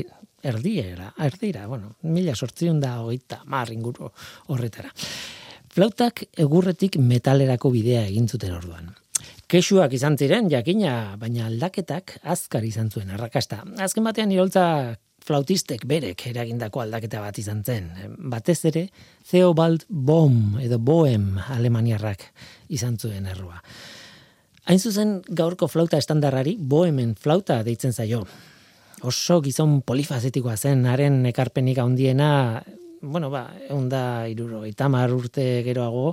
erdiera, 0.48 1.12
erdira, 1.26 1.66
bueno, 1.68 1.96
mila 2.04 2.36
sortzion 2.36 2.80
da 2.80 3.00
hogeita, 3.02 3.42
mar 3.46 3.72
inguru 3.74 4.12
horretara. 4.54 4.94
Flautak 5.74 6.24
egurretik 6.38 6.98
metalerako 7.02 7.70
bidea 7.74 8.06
egin 8.08 8.30
zuten 8.30 8.56
orduan. 8.56 8.94
Kexuak 9.48 9.94
izan 9.96 10.18
ziren, 10.18 10.50
jakina, 10.52 11.16
baina 11.20 11.46
aldaketak 11.48 12.18
azkar 12.24 12.66
izan 12.68 12.90
zuen 12.92 13.14
arrakasta. 13.16 13.62
Azken 13.84 14.04
batean 14.08 14.34
iroltza 14.34 14.66
flautistek 15.28 15.84
berek 15.88 16.24
eragindako 16.30 16.82
aldaketa 16.86 17.22
bat 17.24 17.38
izan 17.40 17.64
zen. 17.64 17.90
Batez 18.32 18.60
ere, 18.70 18.88
Theobald 19.28 19.86
Bohm 19.90 20.58
edo 20.64 20.80
Bohem 20.80 21.36
alemaniarrak 21.58 22.24
izan 22.74 22.98
zuen 22.98 23.28
errua. 23.28 23.60
Hain 24.68 24.80
zuzen 24.80 25.22
gaurko 25.28 25.70
flauta 25.72 26.00
estandarrari 26.00 26.58
Bohemen 26.60 27.16
flauta 27.16 27.62
deitzen 27.64 27.94
zaio. 27.94 28.26
Oso 29.08 29.40
gizon 29.46 29.82
polifazetikoa 29.88 30.58
zen, 30.58 30.86
haren 30.90 31.22
ekarpenik 31.30 31.78
handiena 31.80 32.64
bueno, 33.02 33.30
ba, 33.30 33.48
egun 33.68 33.88
da 33.90 34.28
iruro, 34.30 34.64
itamar 34.66 35.12
urte 35.14 35.62
geroago 35.66 36.12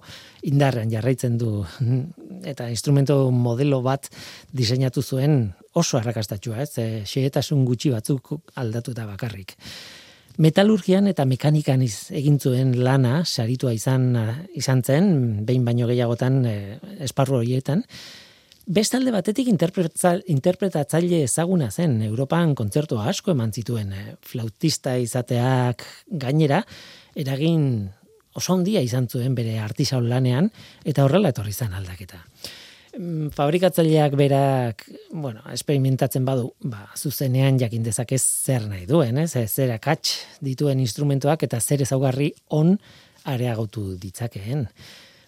indarrean 0.51 0.91
jarraitzen 0.93 1.39
du. 1.39 1.65
Eta 2.53 2.69
instrumento 2.71 3.31
modelo 3.31 3.81
bat 3.83 4.11
diseinatu 4.53 5.03
zuen 5.03 5.55
oso 5.75 5.99
arrakastatxua, 5.99 6.63
ez, 6.63 6.73
e, 6.79 6.89
xeetasun 7.09 7.65
gutxi 7.67 7.91
batzuk 7.95 8.35
aldatu 8.61 8.93
eta 8.95 9.07
bakarrik. 9.09 9.57
Metalurgian 10.39 11.07
eta 11.07 11.25
mekanikan 11.31 11.83
iz, 11.83 12.11
egin 12.11 12.41
zuen 12.43 12.73
lana 12.83 13.23
saritua 13.25 13.73
izan 13.75 14.13
izan 14.55 14.83
zen, 14.83 15.09
behin 15.47 15.65
baino 15.67 15.87
gehiagotan 15.91 16.41
e, 16.47 16.55
esparru 17.07 17.39
horietan, 17.41 17.85
Bestalde 18.65 19.13
batetik 19.13 19.51
interpretatzaile 19.53 21.19
ezaguna 21.27 21.69
zen, 21.71 21.99
Europan 22.07 22.55
kontzertu 22.57 22.97
asko 22.97 23.35
eman 23.35 23.53
zituen, 23.53 23.93
eh, 23.93 24.15
flautista 24.25 24.97
izateak 24.97 25.85
gainera, 26.09 26.63
eragin 27.15 27.91
oso 28.33 28.55
ondia 28.55 28.81
izan 28.81 29.07
zuen 29.07 29.35
bere 29.35 29.59
artisaun 29.61 30.09
lanean, 30.09 30.51
eta 30.85 31.05
horrela 31.05 31.29
etorri 31.29 31.53
zen 31.53 31.75
aldaketa. 31.75 32.25
Mm, 32.97 33.31
fabrikatzaileak 33.35 34.17
berak, 34.17 34.89
bueno, 35.13 35.43
experimentatzen 35.53 36.25
badu, 36.25 36.55
ba, 36.63 36.89
zuzenean 36.97 37.59
jakin 37.59 37.83
dezake 37.83 38.19
zer 38.19 38.67
nahi 38.67 38.87
duen, 38.87 39.19
ez? 39.19 39.33
Zer 39.51 39.73
akats 39.73 40.21
dituen 40.41 40.81
instrumentoak 40.81 41.43
eta 41.43 41.61
zer 41.61 41.83
ezaugarri 41.83 42.33
on 42.49 42.79
areagotu 43.25 43.95
ditzakeen. 44.01 44.69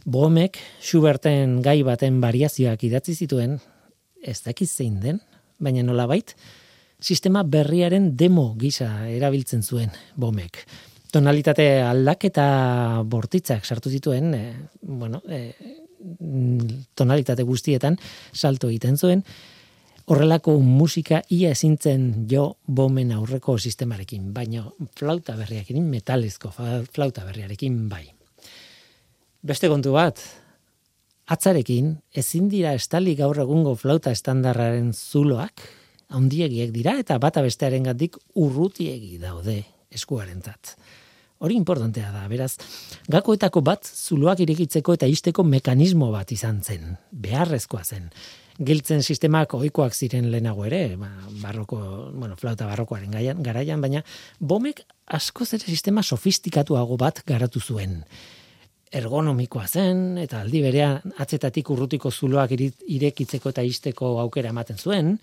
Bomek 0.07 0.61
Schuberten 0.79 1.57
gai 1.65 1.81
baten 1.83 2.21
variazioak 2.23 2.85
idatzi 2.87 3.17
zituen, 3.19 3.57
ez 4.23 4.39
dakiz 4.45 4.69
zein 4.71 5.01
den, 5.03 5.19
baina 5.59 5.83
nolabait, 5.83 6.31
sistema 7.03 7.43
berriaren 7.43 8.13
demo 8.15 8.53
gisa 8.61 9.09
erabiltzen 9.11 9.65
zuen 9.67 9.91
Bomek. 10.15 10.61
Tonalitate 11.11 11.67
aldaketa 11.83 13.03
bortitzak 13.03 13.67
sartu 13.67 13.91
zituen, 13.91 14.31
e, 14.35 14.45
bueno, 14.87 15.25
e, 15.27 15.41
tonalitate 16.95 17.43
guztietan 17.43 17.99
salto 18.33 18.71
egiten 18.71 18.95
zuen, 18.97 19.25
horrelako 20.07 20.55
musika 20.63 21.19
ia 21.35 21.51
ezintzen 21.51 22.29
jo 22.31 22.53
bomen 22.67 23.11
aurreko 23.17 23.59
sistemarekin, 23.59 24.31
baina 24.35 24.69
flauta 24.95 25.35
berriarekin, 25.35 25.83
metalezko 25.91 26.53
flauta 26.55 27.27
berriarekin 27.27 27.89
bai. 27.91 28.05
Beste 29.47 29.69
kontu 29.71 29.93
bat, 29.95 30.19
atzarekin 31.31 31.93
ezin 32.19 32.49
dira 32.51 32.73
estali 32.75 33.13
gaur 33.15 33.39
egungo 33.39 33.77
flauta 33.79 34.11
estandarraren 34.11 34.89
zuloak, 34.91 35.63
handiegiek 36.19 36.73
dira 36.75 36.97
eta 36.99 37.21
bata 37.23 37.45
bestearen 37.45 37.85
gatik 37.87 38.17
urrutiegi 38.43 39.21
daude 39.23 39.61
eskuarentzat. 39.95 40.73
Hori 41.47 41.55
importantea 41.61 42.11
da, 42.11 42.25
beraz, 42.27 42.57
gakoetako 43.13 43.63
bat 43.63 43.87
zuloak 43.87 44.43
irekitzeko 44.43 44.97
eta 44.97 45.07
isteko 45.07 45.45
mekanismo 45.47 46.09
bat 46.11 46.33
izan 46.35 46.59
zen, 46.65 46.97
beharrezkoa 47.13 47.85
zen. 47.85 48.09
Giltzen 48.59 49.05
sistemak 49.05 49.55
ohikoak 49.55 49.95
ziren 49.95 50.27
lehenago 50.33 50.65
ere, 50.67 50.97
ba, 50.99 51.13
barroko, 51.45 51.79
bueno, 52.17 52.35
flauta 52.41 52.67
barrokoaren 52.67 53.15
garaian, 53.47 53.85
baina 53.85 54.03
bomek 54.41 54.83
asko 55.07 55.47
zere 55.47 55.71
sistema 55.71 56.03
sofistikatuago 56.03 56.99
bat 56.99 57.23
garatu 57.29 57.63
zuen 57.63 58.01
ergonomikoa 58.93 59.67
zen, 59.67 60.17
eta 60.23 60.41
aldi 60.45 60.63
berean 60.63 61.15
atzetatik 61.19 61.71
urrutiko 61.75 62.11
zuloak 62.11 62.55
irekitzeko 62.55 63.51
eta 63.51 63.65
isteko 63.67 64.17
aukera 64.23 64.53
ematen 64.55 64.79
zuen, 64.79 65.17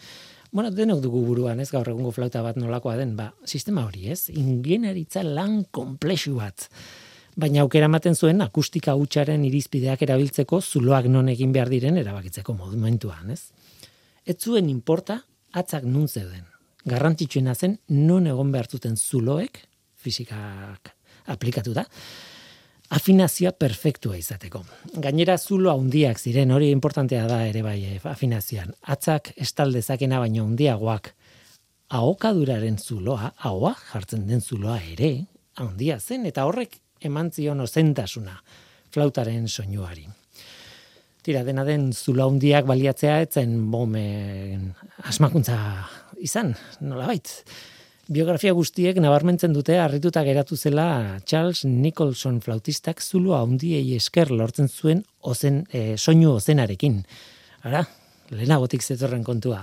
bueno, 0.53 0.69
denok 0.69 0.99
dugu 1.01 1.23
buruan, 1.25 1.59
ez 1.63 1.71
gaur 1.73 1.87
egungo 1.89 2.11
flauta 2.13 2.43
bat 2.45 2.59
nolakoa 2.61 2.93
den, 2.99 3.15
ba, 3.17 3.31
sistema 3.49 3.87
hori, 3.87 4.11
ez? 4.13 4.27
Ingeniaritza 4.29 5.23
lan 5.25 5.63
komplexu 5.73 6.35
bat. 6.37 6.67
Baina 7.33 7.63
aukera 7.63 7.87
ematen 7.89 8.13
zuen 8.13 8.43
akustika 8.45 8.93
hutsaren 8.93 9.45
irizpideak 9.47 10.03
erabiltzeko 10.05 10.59
zuloak 10.61 11.07
non 11.09 11.31
egin 11.33 11.55
behar 11.55 11.71
diren 11.73 11.97
erabakitzeko 11.97 12.53
momentuan, 12.53 13.31
ez? 13.33 13.47
Ez 14.25 14.37
zuen 14.37 14.69
inporta 14.69 15.23
atzak 15.57 15.87
nun 15.89 16.05
zeuden. 16.07 16.45
Garrantzitsuena 16.85 17.55
zen 17.55 17.79
non 17.89 18.27
egon 18.29 18.51
behar 18.53 18.69
zuten 18.69 18.93
zuloek, 18.99 19.57
fizikak 20.03 20.93
aplikatu 21.33 21.73
da, 21.73 21.87
afinazioa 22.93 23.51
perfektua 23.57 24.17
izateko. 24.19 24.61
Gainera 25.01 25.37
zulo 25.37 25.71
handiak 25.73 26.19
ziren, 26.19 26.51
hori 26.53 26.69
importantea 26.71 27.25
da 27.29 27.41
ere 27.47 27.63
bai 27.65 27.77
eh, 27.87 27.99
afinazioan. 28.09 28.73
Atzak 28.93 29.31
estaldezakena 29.35 30.19
baino 30.21 30.45
handiagoak 30.45 31.13
ahokaduraren 31.93 32.77
zuloa, 32.77 33.33
ahoa 33.37 33.73
jartzen 33.91 34.27
den 34.27 34.41
zuloa 34.41 34.79
ere, 34.93 35.13
handia 35.61 35.99
zen, 35.99 36.25
eta 36.29 36.45
horrek 36.49 36.79
eman 37.05 37.31
zion 37.33 37.61
ozentasuna 37.61 38.37
flautaren 38.93 39.47
soinuari. 39.47 40.07
Tira, 41.23 41.43
dena 41.47 41.63
den 41.65 41.91
zulo 41.93 42.27
handiak 42.27 42.67
baliatzea 42.67 43.21
etzen 43.23 43.55
bomen 43.71 44.73
asmakuntza 45.07 45.57
izan, 46.21 46.53
nola 46.81 47.07
Biografia 48.11 48.51
guztiek 48.51 48.97
nabarmentzen 48.99 49.53
dute 49.55 49.77
harrituta 49.79 50.25
geratu 50.27 50.57
zela 50.59 51.21
Charles 51.23 51.61
Nicholson 51.63 52.41
flautistak 52.43 52.99
zulu 52.99 53.31
handiei 53.31 53.95
esker 53.95 54.27
lortzen 54.27 54.67
zuen 54.67 55.05
ozen, 55.21 55.61
e, 55.71 55.95
soinu 55.95 56.33
ozenarekin. 56.33 56.97
Ara, 57.63 57.85
lehenagotik 58.27 58.83
zetorren 58.83 59.23
kontua. 59.23 59.61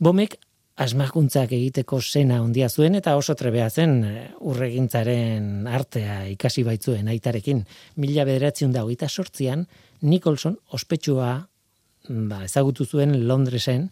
Bomek 0.00 0.38
asmakuntzak 0.80 1.52
egiteko 1.52 2.00
sena 2.00 2.38
handia 2.40 2.70
zuen 2.70 2.96
eta 2.96 3.18
oso 3.20 3.36
trebea 3.36 3.68
zen 3.68 3.98
e, 4.00 4.12
urregintzaren 4.40 5.66
artea 5.68 6.22
ikasi 6.32 6.64
baitzuen 6.64 7.12
aitarekin. 7.12 7.66
Mila 8.00 8.24
bederatzen 8.24 8.72
da 8.72 8.86
hogeita 8.86 9.10
sortzian, 9.12 9.66
Nicholson 10.00 10.56
ospetsua 10.72 11.34
ba, 12.08 12.40
ezagutu 12.48 12.88
zuen 12.88 13.26
Londresen, 13.28 13.90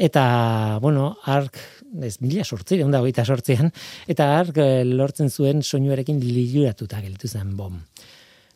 Eta, 0.00 0.78
bueno, 0.80 1.18
ark, 1.28 1.58
ez 2.02 2.16
mila 2.22 2.44
sortzi, 2.44 2.80
onda 2.84 3.00
hogeita 3.02 3.24
sortzean, 3.24 3.70
eta 4.10 4.28
ark 4.38 4.60
eh, 4.62 4.82
lortzen 4.86 5.30
zuen 5.30 5.62
soinuarekin 5.62 6.20
liluratuta 6.22 7.00
geltu 7.02 7.28
zen 7.28 7.56
bom. 7.58 7.80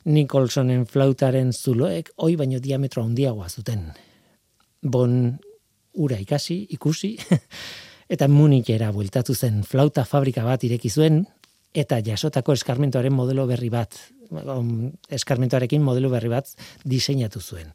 Nicholsonen 0.05 0.85
flautaren 0.87 1.53
zuloek, 1.53 2.13
oi 2.23 2.35
baino 2.37 2.61
diametro 2.61 3.03
handiagoa 3.05 3.49
zuten. 3.49 3.89
Bon, 4.83 5.33
ura 6.05 6.19
ikasi, 6.21 6.61
ikusi, 6.77 7.15
eta 8.15 8.29
munikera 8.29 8.93
bueltatu 8.93 9.35
zen 9.35 9.63
flauta 9.65 10.05
fabrika 10.05 10.45
bat 10.45 10.65
ireki 10.65 10.91
zuen, 10.91 11.25
eta 11.75 11.99
jasotako 12.05 12.55
eskarmentoaren 12.55 13.15
modelo 13.15 13.49
berri 13.51 13.71
bat, 13.73 13.97
eskarmentoarekin 15.11 15.83
modelo 15.83 16.11
berri 16.13 16.31
bat 16.33 16.53
diseinatu 16.85 17.41
zuen 17.41 17.73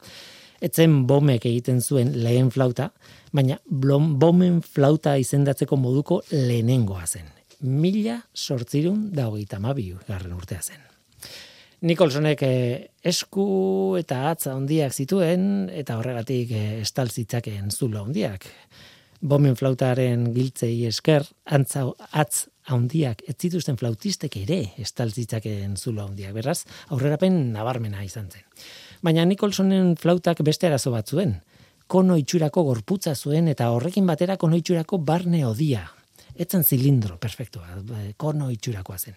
etzen 0.61 1.05
bomek 1.07 1.45
egiten 1.45 1.81
zuen 1.81 2.13
lehen 2.23 2.51
flauta, 2.51 2.89
baina 3.31 3.59
blom, 3.65 4.17
bomen 4.19 4.61
flauta 4.61 5.15
izendatzeko 5.17 5.77
moduko 5.77 6.21
lehenengoa 6.31 7.05
zen. 7.07 7.27
Mila 7.61 8.21
sortzirun 8.33 9.09
da 9.11 9.27
hogeita 9.27 9.59
garren 9.59 10.33
urtea 10.33 10.61
zen. 10.61 10.79
Nikolsonek 11.79 12.41
eh, 12.43 12.91
esku 13.07 13.95
eta 13.99 14.29
atza 14.31 14.53
hondiak 14.55 14.91
zituen, 14.91 15.69
eta 15.71 15.95
horregatik 15.95 16.51
eh, 16.51 16.81
estaltzitzaken 16.81 17.71
zulo 17.71 18.03
hondiak. 18.03 18.47
Bomen 19.21 19.55
flautaren 19.55 20.33
giltzei 20.35 20.85
esker, 20.87 21.23
antza 21.45 21.85
atz 22.11 22.47
handiak 22.69 23.23
ez 23.27 23.35
zituzten 23.39 23.79
flautistek 23.79 24.35
ere 24.43 24.59
estaltzitzaken 24.79 25.77
zulo 25.77 26.05
hondiak. 26.05 26.33
Beraz, 26.35 26.65
aurrerapen 26.91 27.51
nabarmena 27.53 28.03
izan 28.03 28.27
zen. 28.31 28.43
Baina 29.01 29.23
Nicholsonen 29.23 29.93
flautak 29.95 30.41
beste 30.43 30.67
arazo 30.67 30.91
bat 30.91 31.07
zuen. 31.07 31.37
Kono 31.87 32.17
itxurako 32.19 32.65
gorputza 32.67 33.13
zuen 33.15 33.47
eta 33.47 33.69
horrekin 33.71 34.07
batera 34.07 34.35
kono 34.37 34.59
itxurako 34.59 34.99
barne 34.99 35.45
odia. 35.45 35.87
etzen 36.39 36.63
zilindro 36.63 37.17
perfektua, 37.19 37.65
kono 38.15 38.45
itxurakoa 38.49 38.97
zen. 38.97 39.15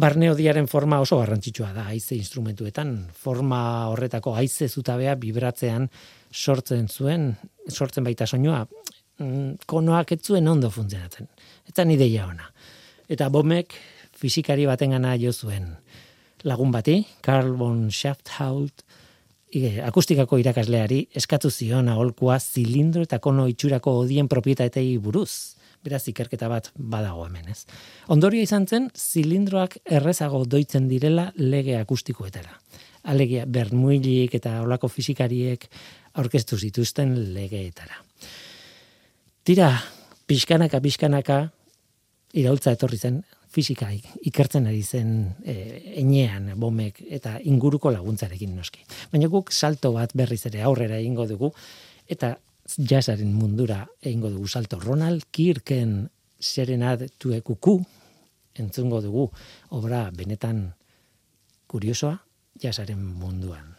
Barneodiaren 0.00 0.66
forma 0.66 1.00
oso 1.04 1.18
garrantzitsua 1.18 1.72
da 1.74 1.82
haize 1.90 2.16
instrumentuetan, 2.16 2.94
forma 3.12 3.88
horretako 3.90 4.32
haize 4.34 4.68
zutabea 4.68 5.14
vibratzean 5.20 5.90
sortzen 6.32 6.88
zuen, 6.88 7.34
sortzen 7.68 8.04
baita 8.04 8.26
soinua, 8.26 8.66
mm, 9.18 9.66
konoak 9.66 10.12
ez 10.12 10.22
zuen 10.22 10.48
ondo 10.48 10.70
funtzionatzen. 10.70 11.28
Eta 11.68 11.82
ideia 11.82 12.26
ona. 12.26 12.48
Eta 13.06 13.28
bomek 13.28 13.74
fizikari 14.16 14.64
batengana 14.64 15.14
jo 15.20 15.32
zuen 15.32 15.76
lagun 16.44 16.70
bati, 16.70 17.04
Karl 17.20 17.56
von 17.56 17.90
Schafthaut, 17.90 18.84
akustikako 19.86 20.38
irakasleari 20.42 21.06
eskatu 21.16 21.50
zion 21.50 21.88
aholkua 21.88 22.38
zilindro 22.40 23.02
eta 23.06 23.18
kono 23.22 23.46
itxurako 23.50 23.98
odien 24.02 24.28
propietatei 24.28 24.96
buruz. 24.98 25.56
Beraz, 25.86 26.02
ikerketa 26.10 26.48
bat 26.50 26.72
badago 26.74 27.26
hemen, 27.26 27.48
ez? 27.52 27.64
Ondorio 28.10 28.42
izan 28.42 28.66
zen, 28.66 28.88
zilindroak 28.96 29.78
errezago 29.84 30.42
doitzen 30.44 30.88
direla 30.90 31.28
lege 31.36 31.76
akustikoetara. 31.78 32.56
Alegia, 33.06 33.44
bermuilik 33.46 34.34
eta 34.34 34.56
olako 34.64 34.90
fizikariek 34.90 35.68
aurkeztu 36.18 36.58
zituzten 36.58 37.14
legeetara. 37.36 38.00
Tira, 39.46 39.70
pixkanaka, 40.26 40.80
pixkanaka, 40.82 41.38
iraultza 42.34 42.74
etorri 42.74 42.98
zen, 42.98 43.20
fisika 43.56 43.88
ikertzen 44.28 44.68
ari 44.68 44.82
zen 44.84 45.12
e, 45.44 45.54
enean 46.02 46.52
bomek 46.60 47.00
eta 47.18 47.36
inguruko 47.48 47.92
laguntzarekin 47.94 48.52
noski. 48.56 48.84
Baina 49.12 49.30
guk 49.32 49.52
salto 49.52 49.94
bat 49.96 50.12
berriz 50.16 50.42
ere 50.50 50.64
aurrera 50.66 51.00
egingo 51.00 51.26
dugu 51.30 51.52
eta 52.06 52.34
jazzaren 52.76 53.32
mundura 53.32 53.84
egingo 54.02 54.30
dugu 54.34 54.48
salto. 54.48 54.80
Ronald 54.82 55.28
Kirken 55.30 56.02
serenad 56.40 57.06
tuekuku 57.18 57.78
entzungo 58.60 59.00
dugu 59.04 59.28
obra 59.76 60.06
benetan 60.12 60.66
kuriosoa 61.66 62.16
jazzaren 62.62 63.00
munduan. 63.00 63.76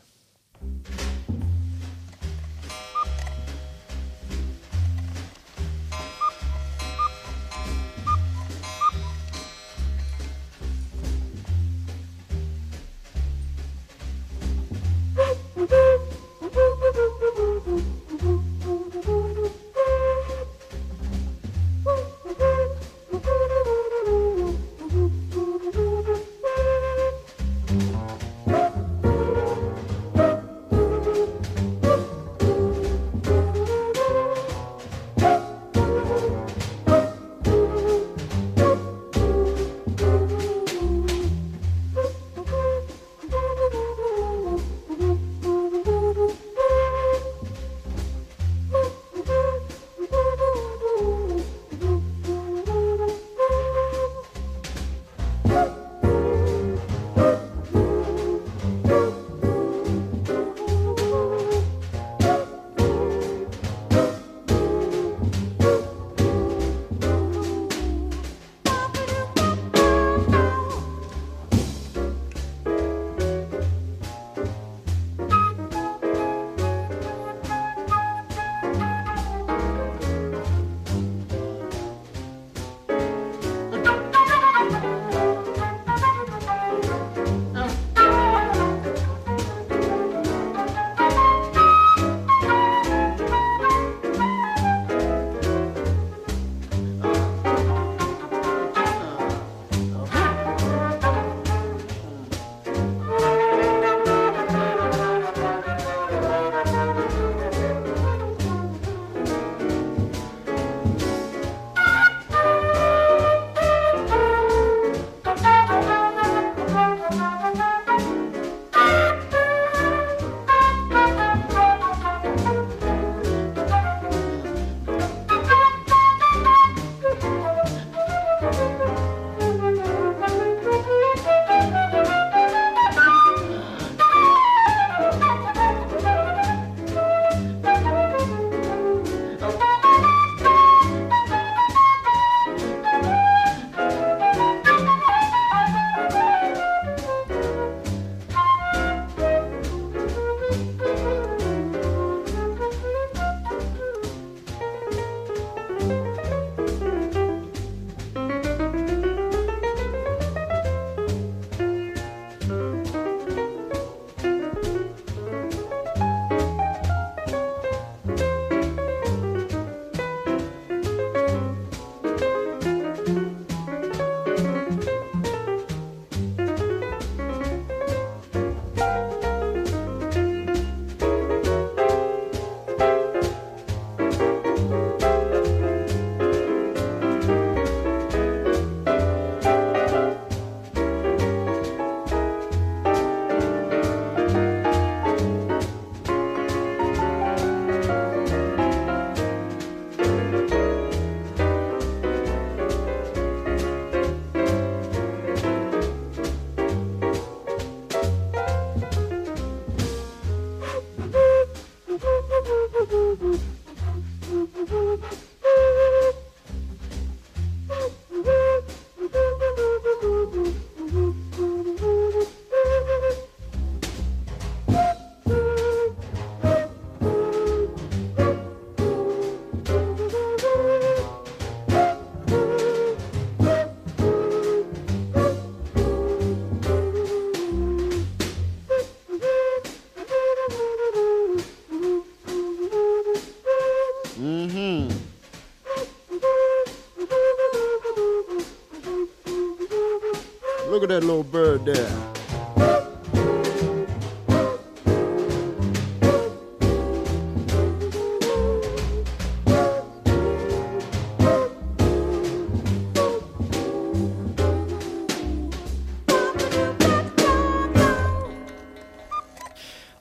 At 250.90 251.02
that 251.02 251.06
little 251.06 251.24
bird 251.24 251.66
there. 251.66 251.90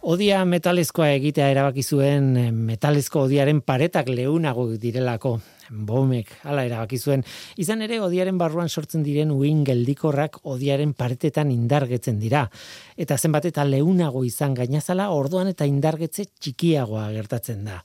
Odia 0.07 0.45
metalezkoa 0.47 1.09
egitea 1.17 1.49
erabaki 1.51 1.83
zuen 1.83 2.37
eh, 2.39 2.53
metalezko 2.55 3.27
odiaren 3.27 3.59
paretak 3.61 4.07
leunago 4.09 4.69
direlako. 4.79 5.41
Bomek, 5.71 6.31
hala 6.45 6.65
erabaki 6.67 6.99
zuen. 6.99 7.25
Izan 7.57 7.83
ere, 7.87 8.01
odiaren 8.01 8.39
barruan 8.39 8.69
sortzen 8.69 9.03
diren 9.07 9.33
uin 9.35 9.65
geldikorrak 9.67 10.41
odiaren 10.45 10.93
paretetan 10.95 11.51
indargetzen 11.55 12.21
dira. 12.23 12.47
Eta 12.97 13.19
zenbat 13.19 13.49
eta 13.51 13.65
leunago 13.65 14.25
izan 14.25 14.55
gainazala, 14.55 15.11
orduan 15.11 15.51
eta 15.53 15.67
indargetze 15.67 16.29
txikiagoa 16.41 17.11
gertatzen 17.17 17.65
da. 17.67 17.83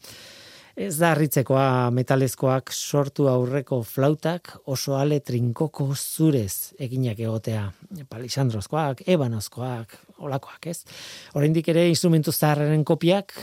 Ez 0.82 0.96
da 1.02 1.10
harritzekoa 1.12 1.92
metalezkoak 1.92 2.72
sortu 2.72 3.28
aurreko 3.28 3.82
flautak 3.84 4.54
oso 4.72 4.96
ale 4.96 5.20
trinkoko 5.20 5.90
zurez 5.96 6.74
eginak 6.80 7.20
egotea. 7.20 7.66
Palisandrozkoak, 8.10 9.04
ebanozkoak, 9.12 9.98
olakoak, 10.24 10.70
ez? 10.72 10.80
Oraindik 11.36 11.68
ere 11.74 11.90
instrumentu 11.92 12.32
zaharren 12.32 12.86
kopiak 12.88 13.36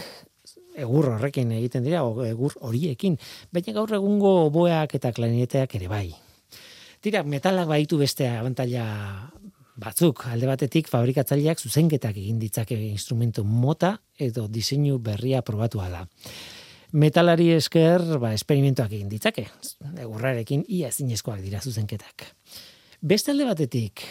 egur 0.78 1.10
horrekin 1.14 1.52
egiten 1.58 1.84
dira, 1.86 2.04
o 2.04 2.24
egur 2.26 2.56
horiekin, 2.60 3.18
baina 3.52 3.74
gaur 3.76 3.94
egungo 3.98 4.32
boeak 4.54 4.94
eta 4.98 5.12
klarineteak 5.12 5.74
ere 5.80 5.90
bai. 5.90 6.06
Tira, 7.00 7.22
metalak 7.22 7.68
baitu 7.70 7.98
beste 7.98 8.26
abantaila 8.28 8.84
batzuk, 9.78 10.24
alde 10.26 10.48
batetik 10.50 10.88
fabrikatzaileak 10.90 11.60
zuzenketak 11.62 12.16
egin 12.16 12.38
ditzake 12.42 12.78
instrumentu 12.88 13.44
mota 13.44 13.96
edo 14.18 14.48
diseinu 14.50 14.98
berria 14.98 15.42
probatu 15.42 15.78
da 15.78 16.06
metalari 16.92 17.50
esker, 17.52 18.02
ba, 18.20 18.32
esperimentoak 18.32 18.92
egin 18.92 19.08
ditzake. 19.12 19.46
Egurrarekin 20.00 20.64
ia 20.68 20.88
ezinezkoak 20.88 21.40
dira 21.44 21.60
zuzenketak. 21.60 22.28
Beste 23.00 23.30
alde 23.30 23.44
batetik, 23.46 24.02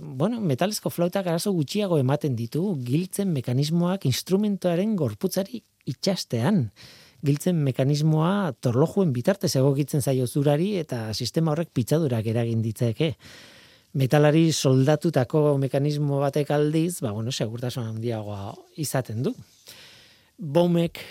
bueno, 0.00 0.40
metalezko 0.40 0.88
flautak 0.88 1.26
arazo 1.26 1.52
gutxiago 1.52 1.98
ematen 2.00 2.36
ditu 2.38 2.62
giltzen 2.86 3.34
mekanismoak 3.34 4.06
instrumentoaren 4.08 4.94
gorputzari 4.96 5.60
itxastean. 5.90 6.68
Giltzen 7.26 7.58
mekanismoa 7.66 8.52
torlojuen 8.64 9.12
bitartez 9.12 9.52
egokitzen 9.60 10.00
zaio 10.00 10.26
zurari 10.26 10.76
eta 10.80 11.10
sistema 11.12 11.52
horrek 11.52 11.72
pitzadurak 11.76 12.26
eragin 12.32 12.62
ditzake. 12.64 13.14
Metalari 14.00 14.52
soldatutako 14.52 15.58
mekanismo 15.58 16.20
batek 16.22 16.52
aldiz, 16.54 17.00
ba, 17.02 17.10
bueno, 17.12 17.32
segurtasun 17.32 17.90
handiagoa 17.90 18.54
izaten 18.78 19.24
du. 19.26 19.34
Bomek 20.38 21.02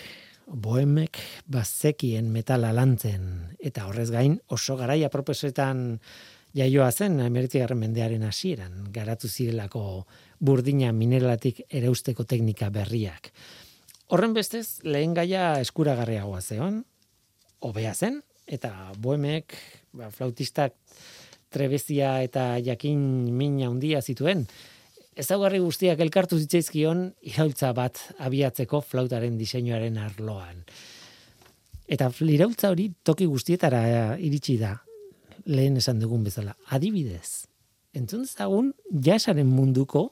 boemek 0.50 1.20
bazekien 1.46 2.30
metala 2.34 2.72
lantzen 2.74 3.54
eta 3.62 3.86
horrez 3.86 4.10
gain 4.10 4.36
oso 4.50 4.76
garaia 4.76 5.10
proposetan 5.12 6.00
jaioa 6.56 6.90
zen 6.90 7.20
emeritzigarren 7.22 7.78
mendearen 7.78 8.24
hasieran 8.26 8.88
garatu 8.92 9.28
zirelako 9.28 10.06
burdina 10.40 10.90
mineralatik 10.92 11.62
ereusteko 11.68 12.24
teknika 12.24 12.70
berriak. 12.74 13.30
Horren 14.10 14.32
bestez, 14.34 14.80
lehen 14.82 15.12
gaia 15.14 15.60
eskuragarriagoa 15.62 16.40
zeon, 16.42 16.80
hobea 17.62 17.92
zen, 17.94 18.16
eta 18.50 18.90
boemek, 18.98 19.54
ba, 19.94 20.08
flautistak 20.10 20.74
trebezia 21.54 22.16
eta 22.26 22.56
jakin 22.58 22.98
mina 23.38 23.68
handia 23.68 24.00
zituen, 24.02 24.42
ezaugarri 25.14 25.60
guztiak 25.62 26.02
elkartu 26.02 26.40
zitzaizkion 26.42 27.04
iraultza 27.30 27.70
bat 27.76 28.00
abiatzeko 28.18 28.80
flautaren 28.82 29.38
diseinuaren 29.38 30.02
arloan. 30.02 30.64
Eta 31.86 32.10
iraultza 32.26 32.72
hori 32.74 32.88
toki 33.06 33.30
guztietara 33.30 34.16
iritsi 34.18 34.58
da, 34.58 34.74
lehen 35.46 35.78
esan 35.78 36.02
dugun 36.02 36.26
bezala. 36.26 36.56
Adibidez, 36.74 37.46
entzun 37.94 38.26
zagun, 38.26 38.74
jasaren 38.90 39.54
munduko 39.54 40.08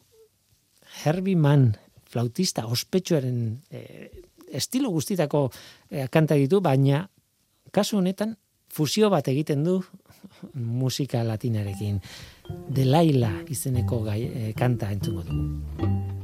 Herbie 1.02 1.36
Mann, 1.36 1.72
flautista 2.08 2.66
ospetsuaren 2.66 3.40
eh, 3.70 4.10
estilo 4.52 4.90
guztietako 4.90 5.48
eh, 5.90 6.08
kanta 6.10 6.36
ditu, 6.40 6.60
baina 6.64 7.06
kasu 7.72 7.98
honetan 8.00 8.36
fusio 8.72 9.10
bat 9.10 9.28
egiten 9.28 9.64
du 9.64 9.78
musika 10.82 11.24
latinarekin. 11.24 12.00
Delaila 12.74 13.32
izeneko 13.52 14.02
gai, 14.06 14.22
e, 14.24 14.52
kanta 14.56 14.92
entzungo 14.94 15.26
dugu. 15.26 16.17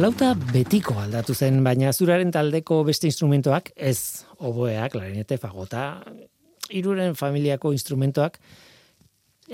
Flauta 0.00 0.30
betiko 0.32 0.94
aldatu 0.96 1.34
zen, 1.36 1.58
baina 1.60 1.90
zuraren 1.92 2.30
taldeko 2.32 2.78
beste 2.88 3.04
instrumentoak, 3.04 3.66
ez 3.76 4.24
oboeak, 4.38 4.94
klarinete, 4.94 5.36
fagota, 5.36 5.82
iruren 6.72 7.12
familiako 7.18 7.74
instrumentoak, 7.76 8.38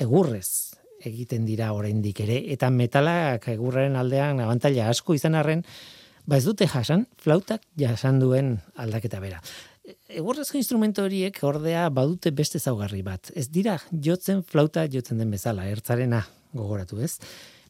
egurrez 0.04 0.76
egiten 1.10 1.48
dira 1.48 1.72
oraindik 1.74 2.22
ere, 2.22 2.36
eta 2.54 2.70
metalak 2.70 3.48
egurraren 3.56 3.98
aldean 3.98 4.44
abantaila 4.44 4.86
asko 4.92 5.18
izan 5.18 5.34
arren, 5.34 5.66
ba 6.30 6.38
ez 6.38 6.46
dute 6.46 6.70
jasan, 6.70 7.08
flautak 7.18 7.66
jasan 7.82 8.22
duen 8.22 8.54
aldaketa 8.78 9.18
bera. 9.18 9.42
Egurrezko 10.06 10.62
instrumento 10.62 11.08
horiek 11.10 11.42
ordea 11.42 11.88
badute 11.90 12.30
beste 12.30 12.62
zaugarri 12.62 13.02
bat. 13.02 13.34
Ez 13.34 13.48
dira 13.50 13.80
jotzen 13.90 14.46
flauta 14.46 14.86
jotzen 14.86 15.18
den 15.18 15.34
bezala, 15.34 15.66
ertzarena 15.74 16.22
gogoratu 16.54 17.02
ez 17.02 17.16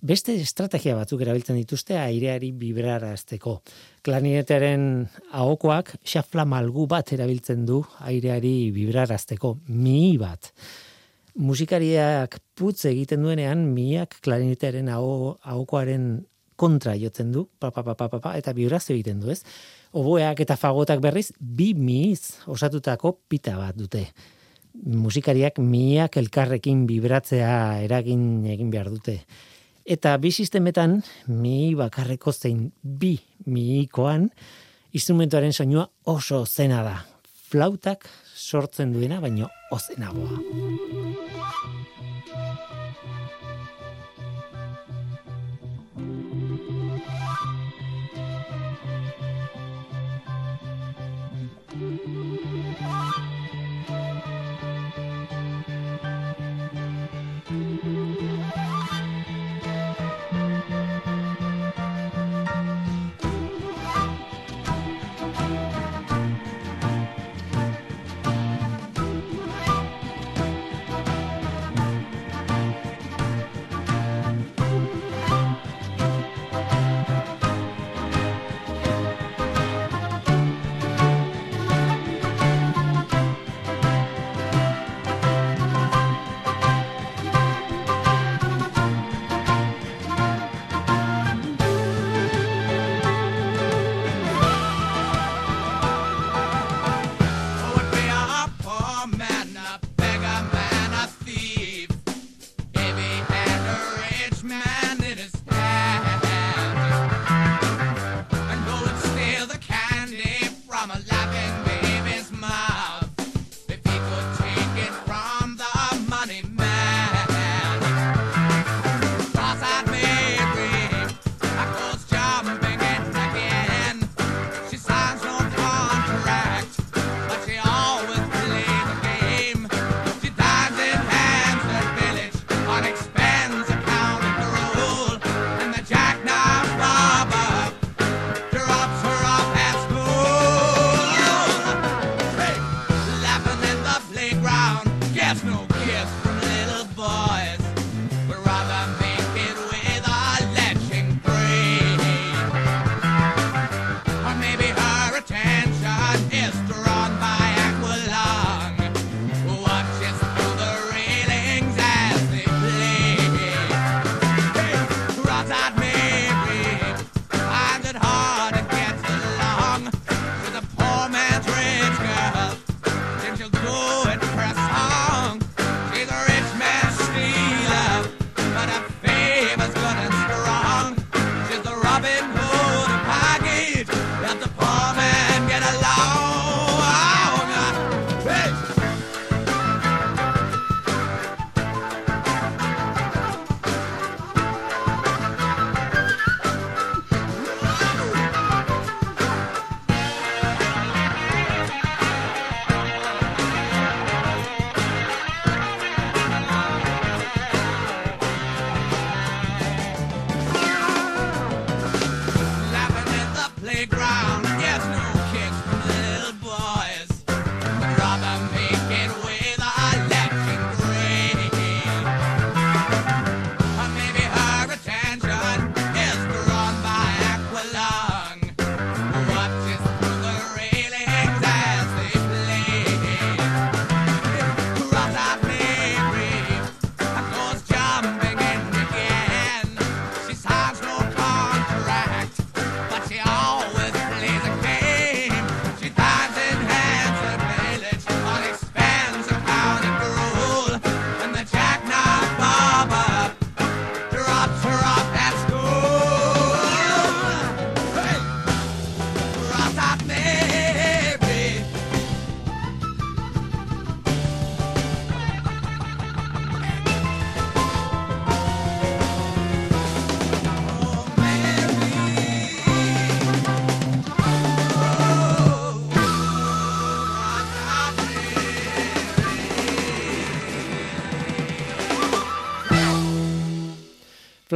beste 0.00 0.34
estrategia 0.40 0.96
batzuk 0.96 1.22
erabiltzen 1.24 1.56
dituzte 1.58 1.96
aireari 1.98 2.52
vibrarazteko. 2.56 3.60
Klarinetearen 4.06 5.06
ahokoak 5.32 5.96
xafla 6.06 6.44
malgu 6.44 6.86
bat 6.90 7.12
erabiltzen 7.12 7.64
du 7.66 7.82
aireari 8.00 8.70
vibrarazteko, 8.74 9.56
mi 9.68 10.16
bat. 10.18 10.52
Musikariak 11.36 12.38
putz 12.56 12.86
egiten 12.88 13.22
duenean, 13.22 13.66
miak 13.74 14.16
klarinetearen 14.24 14.88
ahokoaren 14.88 16.24
kontra 16.56 16.94
jotzen 16.96 17.32
du, 17.32 17.44
pa, 17.60 17.70
pa, 17.70 17.82
pa, 17.84 17.94
pa, 17.94 18.08
pa, 18.08 18.32
eta 18.38 18.54
vibrazio 18.56 18.94
egiten 18.94 19.20
du, 19.20 19.30
ez? 19.30 19.42
Oboeak 19.96 20.40
eta 20.40 20.56
fagotak 20.56 21.02
berriz, 21.04 21.28
bi 21.38 21.74
miiz 21.76 22.40
osatutako 22.48 23.12
pita 23.28 23.56
bat 23.60 23.76
dute. 23.76 24.06
Musikariak 24.76 25.60
miak 25.60 26.16
elkarrekin 26.20 26.86
vibratzea 26.88 27.82
eragin 27.84 28.46
egin 28.52 28.72
behar 28.72 28.90
dute. 28.92 29.20
Eta 29.86 30.16
bi 30.18 30.32
sistemetan, 30.34 30.96
mi 31.30 31.76
bakarreko 31.78 32.32
zein 32.34 32.72
bi 32.82 33.12
miikoan, 33.46 34.24
instrumentuaren 34.90 35.54
soinua 35.54 35.86
oso 36.10 36.42
zena 36.46 36.82
da. 36.82 36.96
Flautak 37.46 38.08
sortzen 38.34 38.90
duena, 38.96 39.20
baino 39.22 39.46
ozenagoa. 39.70 41.35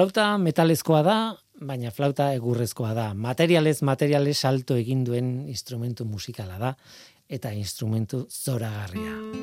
Flauta 0.00 0.38
metalezkoa 0.40 1.02
da, 1.04 1.14
baina 1.68 1.90
flauta 1.92 2.30
egurrezkoa 2.32 2.94
da. 2.96 3.04
Materialez, 3.12 3.82
materialez 3.84 4.38
salto 4.38 4.78
egin 4.80 5.02
duen 5.04 5.28
instrumentu 5.52 6.08
musikala 6.08 6.56
da, 6.56 6.72
eta 7.28 7.52
instrumentu 7.52 8.22
zoragarria. 8.32 9.39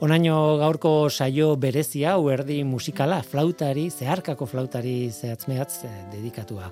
Onaino 0.00 0.56
gaurko 0.56 1.10
saio 1.12 1.58
berezia, 1.60 2.14
uerdi 2.16 2.62
musikala, 2.64 3.18
flautari, 3.20 3.90
zeharkako 3.92 4.46
flautari 4.48 4.94
zehatzmehatz 5.12 5.84
eh, 5.84 5.90
dedikatua. 6.14 6.70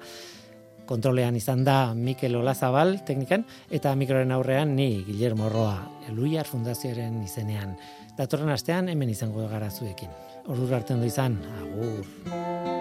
Kontrolean 0.89 1.37
izan 1.37 1.61
da 1.67 1.93
Mikel 1.93 2.39
Olazabal 2.41 2.95
teknikan, 3.05 3.45
eta 3.69 3.93
mikroren 4.01 4.33
aurrean 4.33 4.73
ni 4.79 5.05
Guillermo 5.05 5.53
Roa, 5.53 5.77
Eluiar 6.09 6.49
Fundazioaren 6.49 7.21
izenean. 7.27 7.77
Datorren 8.17 8.57
astean 8.57 8.89
hemen 8.89 9.13
izango 9.13 9.45
gara 9.53 9.69
zuekin. 9.69 10.09
Ordur 10.49 10.79
artean 10.81 11.05
du 11.05 11.13
izan, 11.13 11.37
agur. 11.61 12.78